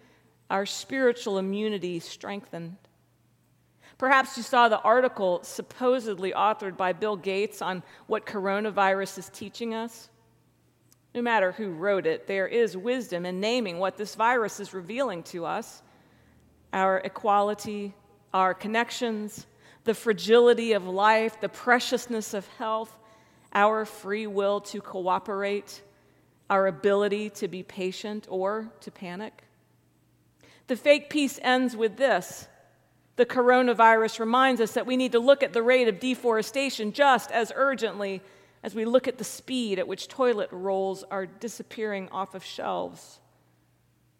Our 0.50 0.66
spiritual 0.66 1.38
immunity 1.38 2.00
strengthened. 2.00 2.78
Perhaps 4.00 4.36
you 4.36 4.42
saw 4.42 4.68
the 4.68 4.82
article 4.82 5.44
supposedly 5.44 6.32
authored 6.32 6.76
by 6.76 6.92
Bill 6.92 7.16
Gates 7.16 7.62
on 7.62 7.84
what 8.08 8.26
coronavirus 8.26 9.20
is 9.20 9.30
teaching 9.30 9.76
us. 9.76 10.10
No 11.14 11.22
matter 11.22 11.52
who 11.52 11.70
wrote 11.70 12.08
it, 12.08 12.26
there 12.26 12.48
is 12.48 12.76
wisdom 12.76 13.28
in 13.28 13.40
naming 13.40 13.78
what 13.78 13.98
this 13.98 14.16
virus 14.16 14.60
is 14.60 14.74
revealing 14.74 15.22
to 15.24 15.46
us 15.46 15.84
our 16.74 17.00
equality, 17.00 17.94
our 18.34 18.54
connections, 18.54 19.46
the 19.84 19.94
fragility 19.94 20.74
of 20.74 20.88
life, 20.88 21.40
the 21.42 21.50
preciousness 21.50 22.34
of 22.34 22.48
health, 22.58 22.96
our 23.54 23.86
free 23.86 24.28
will 24.28 24.62
to 24.62 24.82
cooperate, 24.82 25.82
our 26.50 26.68
ability 26.68 27.30
to 27.30 27.48
be 27.48 27.64
patient 27.64 28.28
or 28.30 28.72
to 28.82 28.92
panic. 28.92 29.44
The 30.68 30.76
fake 30.76 31.10
peace 31.10 31.40
ends 31.42 31.76
with 31.76 31.98
this. 31.98 32.48
The 33.18 33.26
coronavirus 33.26 34.20
reminds 34.20 34.62
us 34.62 34.74
that 34.74 34.86
we 34.86 34.98
need 34.98 35.12
to 35.12 35.20
look 35.20 35.44
at 35.44 35.54
the 35.54 35.62
rate 35.62 35.88
of 35.88 36.00
deforestation 36.00 36.94
just 36.94 37.32
as 37.32 37.52
urgently 37.56 38.22
as 38.64 38.76
we 38.76 38.86
look 38.86 39.08
at 39.08 39.18
the 39.18 39.24
speed 39.24 39.80
at 39.80 39.88
which 39.88 40.08
toilet 40.08 40.50
rolls 40.52 41.04
are 41.12 41.26
disappearing 41.26 42.08
off 42.10 42.36
of 42.36 42.44
shelves. 42.46 43.20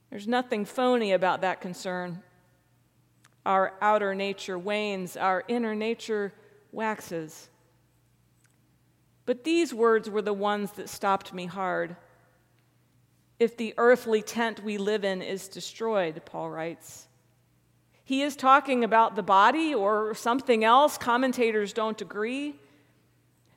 There's 0.10 0.28
nothing 0.28 0.66
phony 0.66 1.14
about 1.14 1.42
that 1.42 1.62
concern. 1.62 2.22
Our 3.46 3.74
outer 3.82 4.14
nature 4.14 4.58
wanes, 4.58 5.18
our 5.18 5.44
inner 5.48 5.76
nature 5.76 6.34
waxes. 6.72 7.50
But 9.26 9.44
these 9.44 9.74
words 9.74 10.10
were 10.10 10.22
the 10.22 10.34
ones 10.34 10.72
that 10.74 10.90
stopped 10.90 11.34
me 11.34 11.46
hard. 11.46 11.96
If 13.40 13.58
the 13.58 13.74
earthly 13.78 14.22
tent 14.22 14.64
we 14.64 14.78
live 14.78 15.04
in 15.04 15.22
is 15.22 15.48
destroyed, 15.48 16.22
Paul 16.26 16.50
writes. 16.50 17.08
He 18.04 18.22
is 18.22 18.36
talking 18.36 18.84
about 18.84 19.16
the 19.16 19.24
body 19.24 19.74
or 19.74 20.14
something 20.14 20.64
else. 20.64 20.98
Commentators 20.98 21.74
don't 21.74 22.02
agree. 22.02 22.56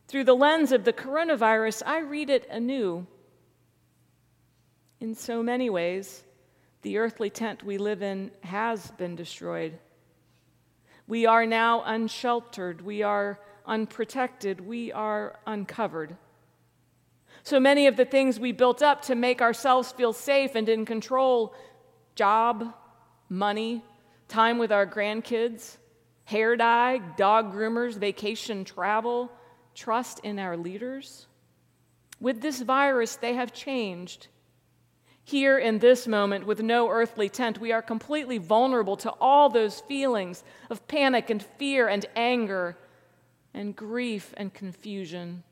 Through 0.08 0.24
the 0.24 0.34
lens 0.34 0.72
of 0.72 0.84
the 0.84 0.92
coronavirus, 0.92 1.82
I 1.86 2.00
read 2.00 2.30
it 2.30 2.46
anew. 2.50 3.06
In 5.00 5.14
so 5.14 5.42
many 5.42 5.68
ways, 5.70 6.23
the 6.84 6.98
earthly 6.98 7.30
tent 7.30 7.64
we 7.64 7.78
live 7.78 8.02
in 8.02 8.30
has 8.42 8.90
been 8.92 9.16
destroyed. 9.16 9.78
We 11.08 11.26
are 11.26 11.46
now 11.46 11.82
unsheltered. 11.82 12.82
We 12.82 13.02
are 13.02 13.40
unprotected. 13.66 14.60
We 14.60 14.92
are 14.92 15.38
uncovered. 15.46 16.16
So 17.42 17.58
many 17.58 17.86
of 17.86 17.96
the 17.96 18.04
things 18.04 18.38
we 18.38 18.52
built 18.52 18.82
up 18.82 19.02
to 19.02 19.14
make 19.14 19.40
ourselves 19.40 19.92
feel 19.92 20.12
safe 20.12 20.54
and 20.54 20.68
in 20.68 20.84
control 20.84 21.54
job, 22.14 22.74
money, 23.28 23.82
time 24.28 24.58
with 24.58 24.70
our 24.70 24.86
grandkids, 24.86 25.78
hair 26.24 26.54
dye, 26.54 26.98
dog 27.16 27.52
groomers, 27.52 27.96
vacation 27.96 28.64
travel, 28.64 29.32
trust 29.74 30.20
in 30.20 30.38
our 30.38 30.56
leaders. 30.56 31.26
With 32.20 32.42
this 32.42 32.60
virus, 32.60 33.16
they 33.16 33.34
have 33.34 33.54
changed 33.54 34.28
here 35.24 35.58
in 35.58 35.78
this 35.78 36.06
moment, 36.06 36.46
with 36.46 36.62
no 36.62 36.90
earthly 36.90 37.30
tent, 37.30 37.58
we 37.58 37.72
are 37.72 37.80
completely 37.80 38.36
vulnerable 38.36 38.96
to 38.98 39.10
all 39.20 39.48
those 39.48 39.80
feelings 39.80 40.44
of 40.68 40.86
panic 40.86 41.30
and 41.30 41.42
fear 41.42 41.88
and 41.88 42.04
anger 42.14 42.76
and 43.54 43.74
grief 43.74 44.34
and 44.36 44.52
confusion. 44.52 45.42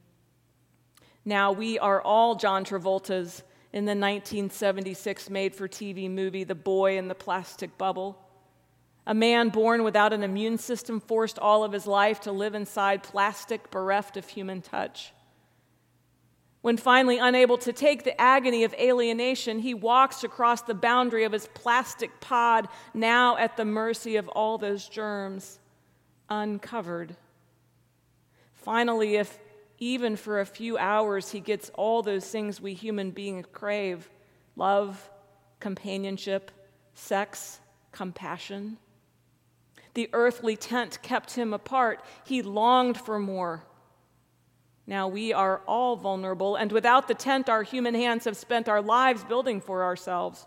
Now 1.25 1.52
we 1.52 1.79
are 1.79 2.02
all 2.02 2.35
John 2.35 2.64
Travolta's 2.64 3.43
in 3.73 3.87
the 3.87 3.93
1976 3.93 5.31
made 5.31 5.55
for 5.55 5.67
TV 5.67 6.11
movie, 6.11 6.45
The 6.45 6.55
Boy 6.55 6.99
in 6.99 7.09
the 7.09 7.14
Plastic 7.14 7.79
Bubble. 7.79 8.19
A 9.07 9.14
man 9.14 9.49
born 9.49 9.85
without 9.85 10.12
an 10.12 10.23
immune 10.23 10.59
system, 10.59 11.00
forced 11.00 11.38
all 11.38 11.64
of 11.64 11.73
his 11.73 11.87
life 11.87 12.21
to 12.21 12.33
live 12.33 12.55
inside 12.55 13.02
plastic, 13.02 13.71
bereft 13.71 14.19
of 14.19 14.29
human 14.29 14.61
touch. 14.61 15.12
When 16.62 16.76
finally 16.76 17.19
unable 17.19 17.59
to 17.59 17.73
take 17.73 18.04
the 18.04 18.19
agony 18.21 18.62
of 18.62 18.73
alienation, 18.75 19.59
he 19.59 19.75
walks 19.75 20.23
across 20.23 20.62
the 20.62 20.75
boundary 20.75 21.25
of 21.25 21.33
his 21.33 21.49
plastic 21.54 22.21
pod, 22.21 22.69
now 22.95 23.37
at 23.37 23.57
the 23.57 23.64
mercy 23.64 24.16
of 24.16 24.28
all 24.28 24.59
those 24.59 24.88
germs, 24.88 25.59
uncovered. 26.31 27.16
Finally, 28.54 29.16
if 29.16 29.38
even 29.78 30.14
for 30.14 30.38
a 30.38 30.47
few 30.47 30.78
hours 30.78 31.33
he 31.33 31.40
gets 31.40 31.69
all 31.75 32.02
those 32.02 32.25
things 32.28 32.61
we 32.61 32.73
human 32.73 33.11
beings 33.11 33.47
crave 33.52 34.09
love, 34.54 35.11
companionship, 35.59 36.52
sex, 36.95 37.59
compassion. 37.90 38.76
The 39.95 40.09
earthly 40.12 40.57
tent 40.57 41.00
kept 41.02 41.33
him 41.33 41.52
apart. 41.52 42.04
He 42.25 42.42
longed 42.42 42.99
for 42.99 43.19
more. 43.19 43.64
Now 44.87 45.09
we 45.09 45.33
are 45.33 45.62
all 45.67 45.97
vulnerable, 45.97 46.57
and 46.57 46.73
without 46.73 47.09
the 47.09 47.15
tent, 47.15 47.49
our 47.49 47.62
human 47.62 47.95
hands 47.95 48.25
have 48.25 48.37
spent 48.37 48.69
our 48.69 48.83
lives 48.83 49.23
building 49.25 49.61
for 49.61 49.85
ourselves. 49.85 50.47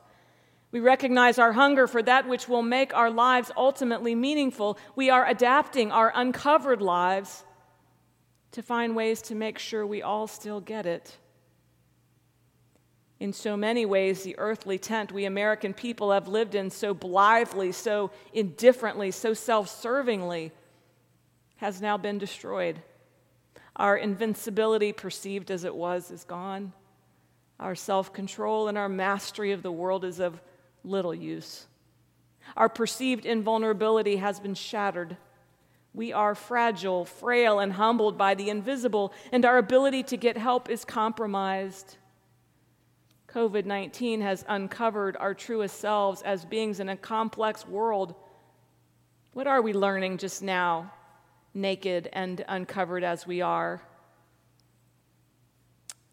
We 0.71 0.81
recognize 0.81 1.39
our 1.39 1.53
hunger 1.53 1.87
for 1.87 2.03
that 2.03 2.27
which 2.27 2.49
will 2.49 2.61
make 2.61 2.93
our 2.93 3.09
lives 3.09 3.49
ultimately 3.55 4.13
meaningful. 4.13 4.77
We 4.95 5.09
are 5.09 5.25
adapting 5.25 5.91
our 5.91 6.11
uncovered 6.13 6.81
lives 6.81 7.45
to 8.51 8.61
find 8.61 8.95
ways 8.95 9.21
to 9.23 9.35
make 9.35 9.57
sure 9.57 9.85
we 9.85 10.01
all 10.01 10.27
still 10.27 10.59
get 10.59 10.85
it. 10.85 11.17
In 13.19 13.31
so 13.31 13.55
many 13.55 13.85
ways, 13.85 14.23
the 14.23 14.37
earthly 14.37 14.77
tent 14.77 15.13
we 15.13 15.23
American 15.23 15.73
people 15.73 16.11
have 16.11 16.27
lived 16.27 16.55
in 16.55 16.69
so 16.69 16.93
blithely, 16.93 17.71
so 17.71 18.11
indifferently, 18.33 19.11
so 19.11 19.33
self 19.33 19.67
servingly 19.69 20.51
has 21.57 21.81
now 21.81 21.97
been 21.97 22.17
destroyed. 22.17 22.81
Our 23.75 23.97
invincibility, 23.97 24.93
perceived 24.93 25.51
as 25.51 25.63
it 25.63 25.75
was, 25.75 26.11
is 26.11 26.23
gone. 26.23 26.73
Our 27.59 27.75
self 27.75 28.13
control 28.13 28.67
and 28.67 28.77
our 28.77 28.89
mastery 28.89 29.51
of 29.51 29.63
the 29.63 29.71
world 29.71 30.05
is 30.05 30.19
of 30.19 30.41
little 30.83 31.13
use. 31.13 31.67
Our 32.55 32.69
perceived 32.69 33.25
invulnerability 33.25 34.17
has 34.17 34.39
been 34.39 34.53
shattered. 34.53 35.17
We 35.93 36.11
are 36.13 36.35
fragile, 36.35 37.05
frail, 37.05 37.59
and 37.59 37.73
humbled 37.73 38.17
by 38.17 38.35
the 38.35 38.49
invisible, 38.49 39.13
and 39.31 39.45
our 39.45 39.57
ability 39.57 40.03
to 40.03 40.17
get 40.17 40.37
help 40.37 40.69
is 40.69 40.85
compromised. 40.85 41.97
COVID 43.29 43.65
19 43.65 44.21
has 44.21 44.45
uncovered 44.47 45.17
our 45.17 45.33
truest 45.33 45.79
selves 45.79 46.21
as 46.21 46.45
beings 46.45 46.79
in 46.79 46.87
a 46.87 46.97
complex 46.97 47.67
world. 47.67 48.15
What 49.33 49.47
are 49.47 49.61
we 49.61 49.73
learning 49.73 50.19
just 50.19 50.41
now 50.41 50.93
naked 51.55 52.09
and 52.13 52.43
uncovered 52.47 53.03
as 53.03 53.25
we 53.25 53.41
are. 53.41 53.81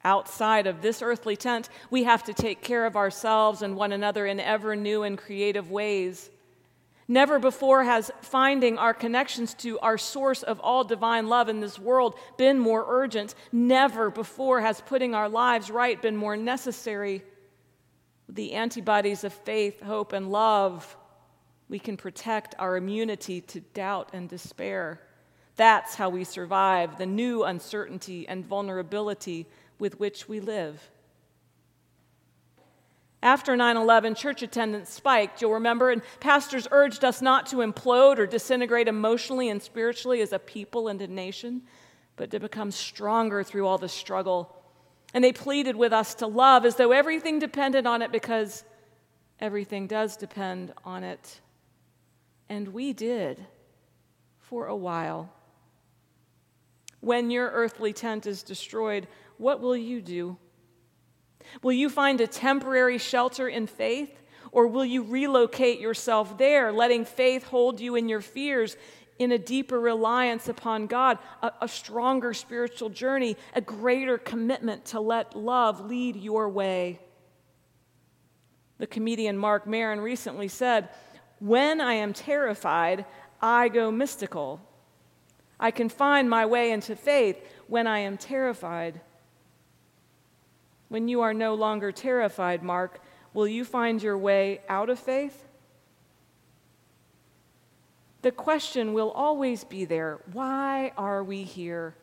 Outside 0.04 0.66
of 0.66 0.82
this 0.82 1.02
earthly 1.02 1.36
tent, 1.36 1.68
we 1.90 2.04
have 2.04 2.24
to 2.24 2.34
take 2.34 2.62
care 2.62 2.86
of 2.86 2.96
ourselves 2.96 3.62
and 3.62 3.76
one 3.76 3.92
another 3.92 4.26
in 4.26 4.40
ever 4.40 4.74
new 4.74 5.02
and 5.02 5.16
creative 5.16 5.70
ways. 5.70 6.30
Never 7.06 7.38
before 7.38 7.84
has 7.84 8.10
finding 8.22 8.78
our 8.78 8.94
connections 8.94 9.54
to 9.54 9.78
our 9.80 9.98
source 9.98 10.42
of 10.42 10.60
all 10.60 10.82
divine 10.82 11.28
love 11.28 11.48
in 11.48 11.60
this 11.60 11.78
world 11.78 12.16
been 12.38 12.58
more 12.58 12.84
urgent. 12.88 13.34
Never 13.52 14.10
before 14.10 14.60
has 14.60 14.80
putting 14.80 15.14
our 15.14 15.28
lives 15.28 15.70
right 15.70 16.00
been 16.00 16.16
more 16.16 16.36
necessary. 16.36 17.22
The 18.28 18.54
antibodies 18.54 19.24
of 19.24 19.32
faith, 19.32 19.82
hope, 19.82 20.12
and 20.12 20.32
love, 20.32 20.96
we 21.68 21.78
can 21.78 21.96
protect 21.96 22.54
our 22.58 22.76
immunity 22.76 23.40
to 23.42 23.60
doubt 23.60 24.10
and 24.12 24.28
despair. 24.28 25.00
That's 25.56 25.94
how 25.94 26.08
we 26.08 26.24
survive 26.24 26.98
the 26.98 27.06
new 27.06 27.44
uncertainty 27.44 28.26
and 28.26 28.44
vulnerability 28.44 29.46
with 29.78 30.00
which 30.00 30.28
we 30.28 30.40
live. 30.40 30.90
After 33.22 33.56
9 33.56 33.76
11, 33.76 34.16
church 34.16 34.42
attendance 34.42 34.90
spiked, 34.90 35.40
you'll 35.40 35.52
remember, 35.52 35.90
and 35.90 36.02
pastors 36.18 36.66
urged 36.72 37.04
us 37.04 37.22
not 37.22 37.46
to 37.48 37.56
implode 37.56 38.18
or 38.18 38.26
disintegrate 38.26 38.88
emotionally 38.88 39.48
and 39.48 39.62
spiritually 39.62 40.20
as 40.22 40.32
a 40.32 40.40
people 40.40 40.88
and 40.88 41.00
a 41.00 41.06
nation, 41.06 41.62
but 42.16 42.30
to 42.32 42.40
become 42.40 42.72
stronger 42.72 43.44
through 43.44 43.66
all 43.66 43.78
the 43.78 43.88
struggle. 43.88 44.56
And 45.14 45.22
they 45.22 45.32
pleaded 45.32 45.76
with 45.76 45.92
us 45.92 46.14
to 46.16 46.26
love 46.26 46.64
as 46.64 46.76
though 46.76 46.90
everything 46.90 47.38
depended 47.38 47.86
on 47.86 48.02
it 48.02 48.10
because 48.10 48.64
everything 49.38 49.86
does 49.86 50.16
depend 50.16 50.72
on 50.84 51.04
it. 51.04 51.40
And 52.48 52.68
we 52.68 52.92
did 52.92 53.44
for 54.40 54.66
a 54.66 54.76
while. 54.76 55.32
When 57.02 57.32
your 57.32 57.50
earthly 57.50 57.92
tent 57.92 58.26
is 58.26 58.44
destroyed, 58.44 59.08
what 59.36 59.60
will 59.60 59.76
you 59.76 60.00
do? 60.00 60.36
Will 61.60 61.72
you 61.72 61.90
find 61.90 62.20
a 62.20 62.28
temporary 62.28 62.96
shelter 62.96 63.48
in 63.48 63.66
faith? 63.66 64.22
Or 64.52 64.68
will 64.68 64.84
you 64.84 65.02
relocate 65.02 65.80
yourself 65.80 66.38
there, 66.38 66.70
letting 66.72 67.04
faith 67.04 67.42
hold 67.42 67.80
you 67.80 67.96
in 67.96 68.08
your 68.08 68.20
fears, 68.20 68.76
in 69.18 69.32
a 69.32 69.38
deeper 69.38 69.80
reliance 69.80 70.48
upon 70.48 70.86
God, 70.86 71.18
a, 71.42 71.50
a, 71.62 71.68
stronger 71.68 72.32
spiritual 72.34 72.88
journey, 72.88 73.36
a 73.54 73.60
greater 73.60 74.16
commitment 74.16 74.84
to 74.86 75.00
let 75.00 75.34
love 75.34 75.86
lead 75.86 76.14
your 76.14 76.48
way? 76.48 77.00
The 78.78 78.86
comedian 78.86 79.36
Marc 79.36 79.66
Maron 79.66 80.00
recently 80.00 80.48
said, 80.48 80.90
When 81.40 81.80
I 81.80 81.94
am 81.94 82.12
terrified, 82.12 83.06
I 83.40 83.68
go 83.70 83.90
mystical. 83.90 84.60
I 85.62 85.70
can 85.70 85.88
find 85.88 86.28
my 86.28 86.44
way 86.44 86.72
into 86.72 86.96
faith 86.96 87.38
when 87.68 87.86
I 87.86 88.00
am 88.00 88.16
terrified. 88.16 89.00
When 90.88 91.06
you 91.06 91.20
are 91.20 91.32
no 91.32 91.54
longer 91.54 91.92
terrified, 91.92 92.64
Marc, 92.64 93.00
will 93.32 93.46
you 93.46 93.64
find 93.64 94.02
your 94.02 94.18
way 94.18 94.60
out 94.68 94.90
of 94.90 94.98
faith? 94.98 95.46
The 98.22 98.32
question 98.32 98.92
will 98.92 99.12
always 99.12 99.62
be 99.62 99.84
there 99.84 100.18
why 100.32 100.92
are 100.96 101.22
we 101.22 101.44
here? 101.44 101.94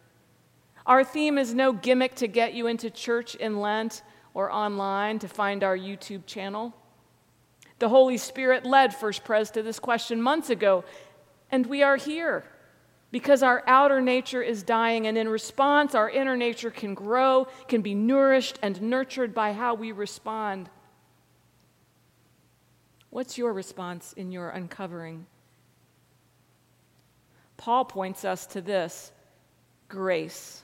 Our 0.86 1.04
theme 1.04 1.38
is 1.38 1.54
no 1.54 1.74
gimmick 1.74 2.16
to 2.16 2.28
get 2.28 2.54
you 2.54 2.68
into 2.68 2.90
church 2.90 3.36
in 3.36 3.60
Lent 3.60 4.04
or 4.34 4.50
online 4.50 5.20
to 5.20 5.28
find 5.28 5.66
our 5.66 5.78
YouTube 5.78 6.26
channel. 6.26 6.74
The 7.80 7.90
Holy 7.90 8.18
Spirit 8.18 8.66
led 8.66 8.96
First 8.96 9.26
Pres 9.26 9.52
to 9.52 9.62
this 9.62 9.80
question 9.80 10.22
months 10.22 10.50
ago, 10.50 10.86
and 11.52 11.68
we 11.68 11.84
are 11.84 11.98
here 11.98 12.46
because 13.12 13.42
our 13.42 13.64
outer 13.66 14.02
nature 14.02 14.42
is 14.42 14.62
dying, 14.62 15.08
and 15.08 15.18
in 15.18 15.28
response, 15.28 15.96
our 15.96 16.10
inner 16.10 16.38
nature 16.38 16.70
can 16.70 16.94
grow, 16.94 17.48
can 17.68 17.82
be 17.82 17.96
nourished 17.96 18.60
and 18.62 18.82
nurtured 18.82 19.34
by 19.34 19.54
how 19.54 19.74
we 19.74 19.92
respond. 19.92 20.70
What's 23.10 23.38
your 23.38 23.52
response 23.52 24.14
in 24.14 24.32
your 24.32 24.50
uncovering? 24.50 25.26
Paul 27.58 27.86
points 27.86 28.24
us 28.24 28.46
to 28.48 28.62
this 28.62 29.12
grace. 29.88 30.62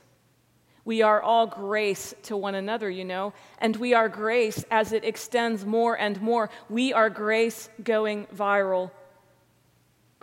We 0.86 1.02
are 1.02 1.20
all 1.20 1.48
grace 1.48 2.14
to 2.24 2.38
one 2.38 2.54
another, 2.54 2.88
you 2.88 3.06
know, 3.06 3.34
and 3.58 3.76
we 3.76 3.96
are 3.96 4.08
grace 4.08 4.64
as 4.70 4.92
it 4.94 5.04
extends 5.04 5.66
more 5.66 5.98
and 5.98 6.22
more. 6.22 6.52
We 6.70 6.94
are 6.94 7.10
grace 7.10 7.70
going 7.84 8.28
viral 8.28 8.92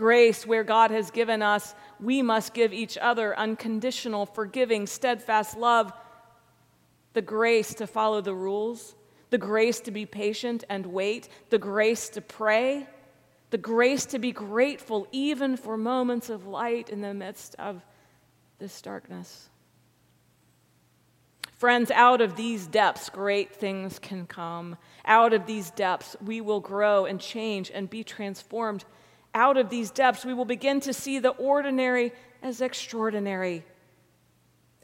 grace 0.03 0.45
where 0.45 0.65
God 0.65 0.91
has 0.91 1.13
given 1.13 1.43
us, 1.43 1.77
we 2.03 2.21
must 2.21 2.53
give 2.53 2.73
each 2.73 2.99
other 2.99 3.39
unconditional, 3.39 4.27
forgiving, 4.27 4.87
steadfast 4.87 5.57
love, 5.57 5.93
the 7.13 7.23
grace 7.23 7.75
to 7.75 7.87
follow 7.87 8.21
the 8.21 8.35
rules, 8.35 8.95
the 9.31 9.39
grace 9.39 9.81
to 9.81 9.91
be 9.91 10.05
patient 10.05 10.65
and 10.69 10.85
wait, 10.87 11.29
the 11.51 11.59
grace 11.59 12.09
to 12.11 12.21
pray, 12.21 12.87
the 13.51 13.59
grace 13.59 14.07
to 14.07 14.19
be 14.19 14.33
grateful 14.33 15.07
even 15.13 15.57
for 15.57 15.77
moments 15.77 16.29
of 16.29 16.47
light 16.47 16.89
in 16.89 17.01
the 17.01 17.15
midst 17.15 17.55
of 17.59 17.83
this 18.59 18.83
darkness. 18.83 19.49
Friends, 21.53 21.93
out 21.93 22.21
of 22.21 22.35
these 22.35 22.67
depths, 22.67 23.09
great 23.11 23.55
things 23.55 24.01
can 24.01 24.27
come. 24.27 24.77
Out 25.05 25.33
of 25.33 25.47
these 25.47 25.71
depths, 25.71 26.17
we 26.25 26.41
will 26.41 26.59
grow 26.59 27.05
and 27.05 27.21
change 27.21 27.71
and 27.73 27.89
be 27.89 28.03
transformed 28.03 28.85
out 29.35 29.57
of 29.57 29.71
these 29.71 29.91
depths, 29.91 30.25
we 30.25 30.35
will 30.35 30.45
begin 30.45 30.81
to 30.81 30.93
see 30.93 31.19
the 31.19 31.31
ordinary 31.31 32.13
as 32.43 32.61
extraordinary. 32.61 33.65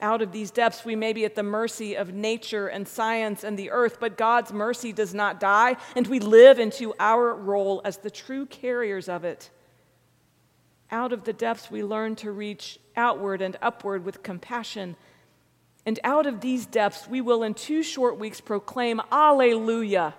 Out 0.01 0.23
of 0.23 0.31
these 0.31 0.51
depths, 0.51 0.85
we 0.85 0.95
may 0.95 1.13
be 1.13 1.25
at 1.25 1.35
the 1.35 1.43
mercy 1.43 1.97
of 1.97 2.15
nature 2.15 2.69
and 2.69 2.87
science 2.87 3.43
and 3.43 3.59
the 3.59 3.71
earth, 3.71 3.99
but 4.01 4.17
God's 4.17 4.53
mercy 4.53 4.93
does 4.93 5.13
not 5.13 5.41
die, 5.41 5.77
and 5.97 6.07
we 6.07 6.21
live 6.21 6.59
into 6.59 6.95
our 7.01 7.35
role 7.35 7.83
as 7.85 7.99
the 7.99 8.11
true 8.11 8.47
carriers 8.47 9.09
of 9.09 9.25
it. 9.25 9.51
Out 10.91 11.13
of 11.13 11.25
the 11.25 11.33
depths, 11.33 11.71
we 11.71 11.83
learn 11.83 12.15
to 12.17 12.31
reach 12.31 12.79
outward 12.97 13.43
and 13.43 13.57
upward 13.61 14.05
with 14.05 14.23
compassion 14.23 14.97
And 15.89 15.99
out 16.05 16.27
of 16.27 16.43
these 16.43 16.67
depths, 16.67 17.09
we 17.09 17.23
will 17.23 17.43
in 17.43 17.55
two 17.55 17.83
short 17.83 18.19
weeks 18.19 18.43
proclaim 18.43 19.01
Alleluia. 19.11 20.15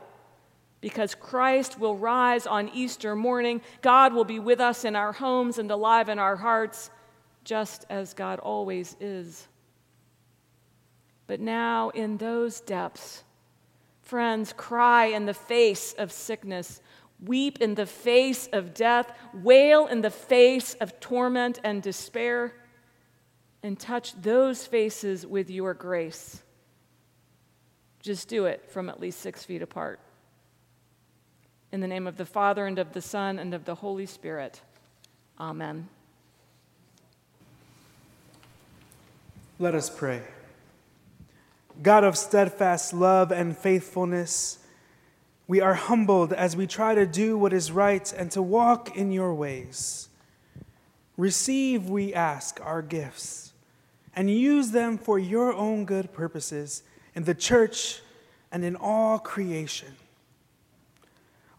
Because 0.82 1.13
Christ 1.13 1.80
will 1.80 1.96
rise 1.96 2.48
on 2.48 2.70
Easter 2.70 3.15
morning. 3.15 3.62
God 3.82 4.13
will 4.13 4.24
be 4.24 4.39
with 4.39 4.60
us 4.60 4.86
in 4.86 4.96
our 4.96 5.12
homes 5.12 5.58
and 5.58 5.70
alive 5.72 6.08
in 6.08 6.20
our 6.20 6.38
hearts, 6.38 6.89
just 7.44 7.86
as 7.89 8.13
God 8.13 8.39
always 8.39 8.96
is. 9.00 9.48
But 11.28 11.39
now, 11.39 11.89
in 11.89 12.18
those 12.18 12.62
depths, 12.62 13.24
friends, 14.02 14.54
cry 14.56 15.06
in 15.08 15.26
the 15.26 15.34
face 15.34 15.94
of 15.94 16.12
sickness, 16.12 16.82
weep 17.24 17.60
in 17.62 17.76
the 17.76 17.86
face 17.86 18.48
of 18.54 18.74
death, 18.74 19.12
wail 19.34 19.86
in 19.88 20.02
the 20.02 20.10
face 20.10 20.76
of 20.76 21.00
torment 21.00 21.60
and 21.63 21.84
despair 21.84 22.54
and 23.62 23.78
touch 23.78 24.20
those 24.22 24.65
faces 24.65 25.26
with 25.26 25.50
your 25.50 25.74
grace. 25.74 26.42
Just 28.02 28.30
do 28.30 28.46
it 28.46 28.72
from 28.72 28.89
at 28.89 29.00
least 29.00 29.20
six 29.20 29.44
feet 29.44 29.62
apart. 29.62 30.00
In 31.71 31.82
the 31.82 31.88
name 31.88 32.08
of 32.08 32.17
the 32.17 32.25
Father, 32.25 32.65
and 32.65 32.79
of 32.79 32.93
the 32.93 33.01
Son, 33.01 33.38
and 33.38 33.53
of 33.53 33.65
the 33.65 33.75
Holy 33.75 34.05
Spirit. 34.05 34.62
Amen. 35.39 35.88
Let 39.60 39.75
us 39.75 39.89
pray. 39.89 40.21
God 41.82 42.03
of 42.03 42.17
steadfast 42.17 42.93
love 42.93 43.32
and 43.32 43.58
faithfulness, 43.58 44.60
we 45.47 45.62
are 45.62 45.75
humbled 45.75 46.34
as 46.34 46.55
we 46.55 46.67
try 46.67 46.95
to 46.95 47.05
do 47.05 47.38
what 47.38 47.53
is 47.53 47.71
right 47.71 48.12
and 48.13 48.32
to 48.32 48.41
walk 48.41 48.95
in 48.97 49.12
your 49.12 49.34
ways. 49.34 50.10
Receive, 51.17 51.89
we 51.89 52.13
ask, 52.13 52.60
our 52.63 52.82
gifts 52.82 53.49
and 54.19 54.29
use 54.29 54.71
them 54.71 54.97
for 54.97 55.17
your 55.17 55.53
own 55.53 55.86
good 55.86 56.12
purposes 56.12 56.84
in 57.15 57.23
the 57.23 57.34
church 57.34 58.01
and 58.51 58.65
in 58.65 58.75
all 58.75 59.17
creation. 59.17 59.95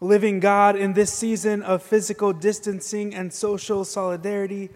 Living 0.01 0.41
God, 0.41 0.75
in 0.75 0.93
this 0.93 1.13
season 1.13 1.61
of 1.61 1.81
physical 1.81 2.33
distancing 2.33 3.15
and 3.15 3.31
social 3.31 3.85
solidarity, 3.85 4.69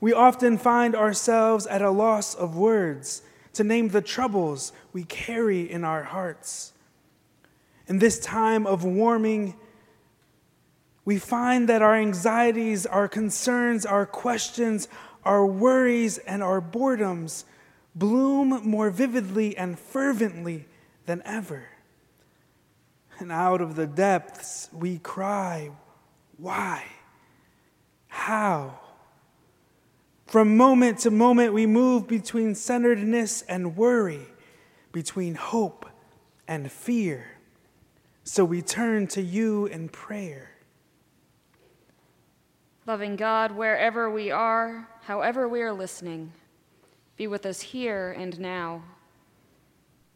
we 0.00 0.12
often 0.14 0.56
find 0.56 0.96
ourselves 0.96 1.66
at 1.66 1.82
a 1.82 1.90
loss 1.90 2.34
of 2.34 2.56
words 2.56 3.22
to 3.52 3.64
name 3.64 3.88
the 3.88 4.00
troubles 4.00 4.72
we 4.92 5.04
carry 5.04 5.70
in 5.70 5.84
our 5.84 6.04
hearts. 6.04 6.72
In 7.88 7.98
this 7.98 8.18
time 8.18 8.66
of 8.66 8.84
warming, 8.84 9.54
we 11.04 11.18
find 11.18 11.68
that 11.68 11.82
our 11.82 11.94
anxieties, 11.94 12.86
our 12.86 13.08
concerns, 13.08 13.84
our 13.84 14.06
questions 14.06 14.88
our 15.26 15.44
worries 15.44 16.18
and 16.18 16.42
our 16.42 16.62
boredoms 16.62 17.44
bloom 17.94 18.60
more 18.62 18.90
vividly 18.90 19.56
and 19.56 19.78
fervently 19.78 20.66
than 21.04 21.20
ever. 21.24 21.64
And 23.18 23.32
out 23.32 23.60
of 23.60 23.76
the 23.76 23.86
depths 23.86 24.68
we 24.72 24.98
cry, 24.98 25.70
Why? 26.36 26.84
How? 28.08 28.80
From 30.26 30.56
moment 30.56 30.98
to 31.00 31.10
moment, 31.10 31.52
we 31.52 31.66
move 31.66 32.08
between 32.08 32.54
centeredness 32.54 33.42
and 33.42 33.76
worry, 33.76 34.26
between 34.90 35.34
hope 35.34 35.86
and 36.48 36.70
fear. 36.70 37.26
So 38.24 38.44
we 38.44 38.60
turn 38.60 39.06
to 39.08 39.22
you 39.22 39.66
in 39.66 39.88
prayer. 39.88 40.50
Loving 42.86 43.16
God, 43.16 43.52
wherever 43.52 44.10
we 44.10 44.30
are, 44.30 44.88
however 45.02 45.48
we 45.48 45.62
are 45.62 45.72
listening, 45.72 46.32
be 47.16 47.26
with 47.26 47.46
us 47.46 47.60
here 47.60 48.14
and 48.18 48.38
now. 48.40 48.82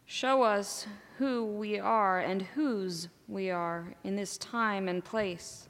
Show 0.05 0.41
us 0.41 0.87
who 1.21 1.45
we 1.45 1.77
are 1.77 2.19
and 2.19 2.41
whose 2.41 3.07
we 3.27 3.51
are 3.51 3.93
in 4.03 4.15
this 4.15 4.39
time 4.39 4.87
and 4.87 5.05
place. 5.05 5.69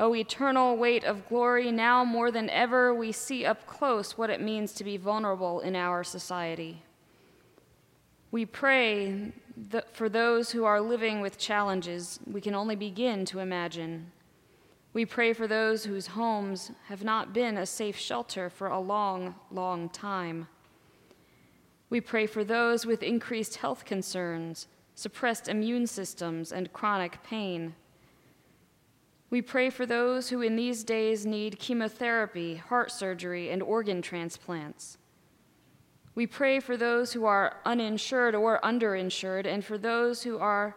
O 0.00 0.16
eternal 0.16 0.76
weight 0.76 1.04
of 1.04 1.28
glory, 1.28 1.70
now 1.70 2.04
more 2.04 2.32
than 2.32 2.50
ever 2.50 2.92
we 2.92 3.12
see 3.12 3.44
up 3.44 3.68
close 3.68 4.18
what 4.18 4.28
it 4.28 4.40
means 4.40 4.72
to 4.72 4.82
be 4.82 4.96
vulnerable 4.96 5.60
in 5.60 5.76
our 5.76 6.02
society. 6.02 6.82
We 8.32 8.46
pray 8.46 9.30
for 9.92 10.08
those 10.08 10.50
who 10.50 10.64
are 10.64 10.80
living 10.80 11.20
with 11.20 11.38
challenges 11.38 12.18
we 12.26 12.40
can 12.40 12.56
only 12.56 12.74
begin 12.74 13.24
to 13.26 13.38
imagine. 13.38 14.10
We 14.92 15.06
pray 15.06 15.34
for 15.34 15.46
those 15.46 15.84
whose 15.84 16.08
homes 16.08 16.72
have 16.88 17.04
not 17.04 17.32
been 17.32 17.56
a 17.56 17.64
safe 17.64 17.96
shelter 17.96 18.50
for 18.50 18.66
a 18.66 18.80
long, 18.80 19.36
long 19.52 19.88
time. 19.88 20.48
We 21.90 22.00
pray 22.00 22.26
for 22.26 22.44
those 22.44 22.86
with 22.86 23.02
increased 23.02 23.56
health 23.56 23.84
concerns, 23.84 24.68
suppressed 24.94 25.48
immune 25.48 25.88
systems, 25.88 26.52
and 26.52 26.72
chronic 26.72 27.20
pain. 27.24 27.74
We 29.28 29.42
pray 29.42 29.70
for 29.70 29.86
those 29.86 30.28
who 30.28 30.40
in 30.40 30.54
these 30.54 30.84
days 30.84 31.26
need 31.26 31.58
chemotherapy, 31.58 32.56
heart 32.56 32.92
surgery, 32.92 33.50
and 33.50 33.60
organ 33.60 34.02
transplants. 34.02 34.98
We 36.14 36.28
pray 36.28 36.60
for 36.60 36.76
those 36.76 37.12
who 37.12 37.24
are 37.24 37.56
uninsured 37.64 38.36
or 38.36 38.60
underinsured, 38.60 39.46
and 39.46 39.64
for 39.64 39.76
those 39.76 40.22
who 40.22 40.38
are 40.38 40.76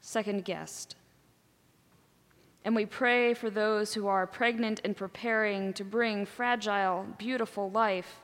second 0.00 0.44
guessed. 0.44 0.96
And 2.64 2.74
we 2.74 2.86
pray 2.86 3.34
for 3.34 3.50
those 3.50 3.94
who 3.94 4.08
are 4.08 4.26
pregnant 4.26 4.80
and 4.84 4.96
preparing 4.96 5.72
to 5.74 5.84
bring 5.84 6.26
fragile, 6.26 7.06
beautiful 7.18 7.70
life 7.70 8.21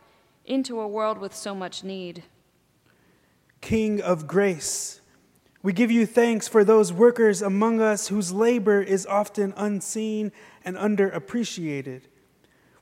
into 0.48 0.80
a 0.80 0.88
world 0.88 1.18
with 1.18 1.34
so 1.34 1.54
much 1.54 1.84
need. 1.84 2.24
King 3.60 4.00
of 4.00 4.26
grace, 4.26 5.00
we 5.62 5.72
give 5.72 5.90
you 5.90 6.06
thanks 6.06 6.48
for 6.48 6.64
those 6.64 6.92
workers 6.92 7.42
among 7.42 7.80
us 7.80 8.08
whose 8.08 8.32
labor 8.32 8.80
is 8.80 9.04
often 9.06 9.52
unseen 9.56 10.32
and 10.64 10.76
underappreciated. 10.76 12.02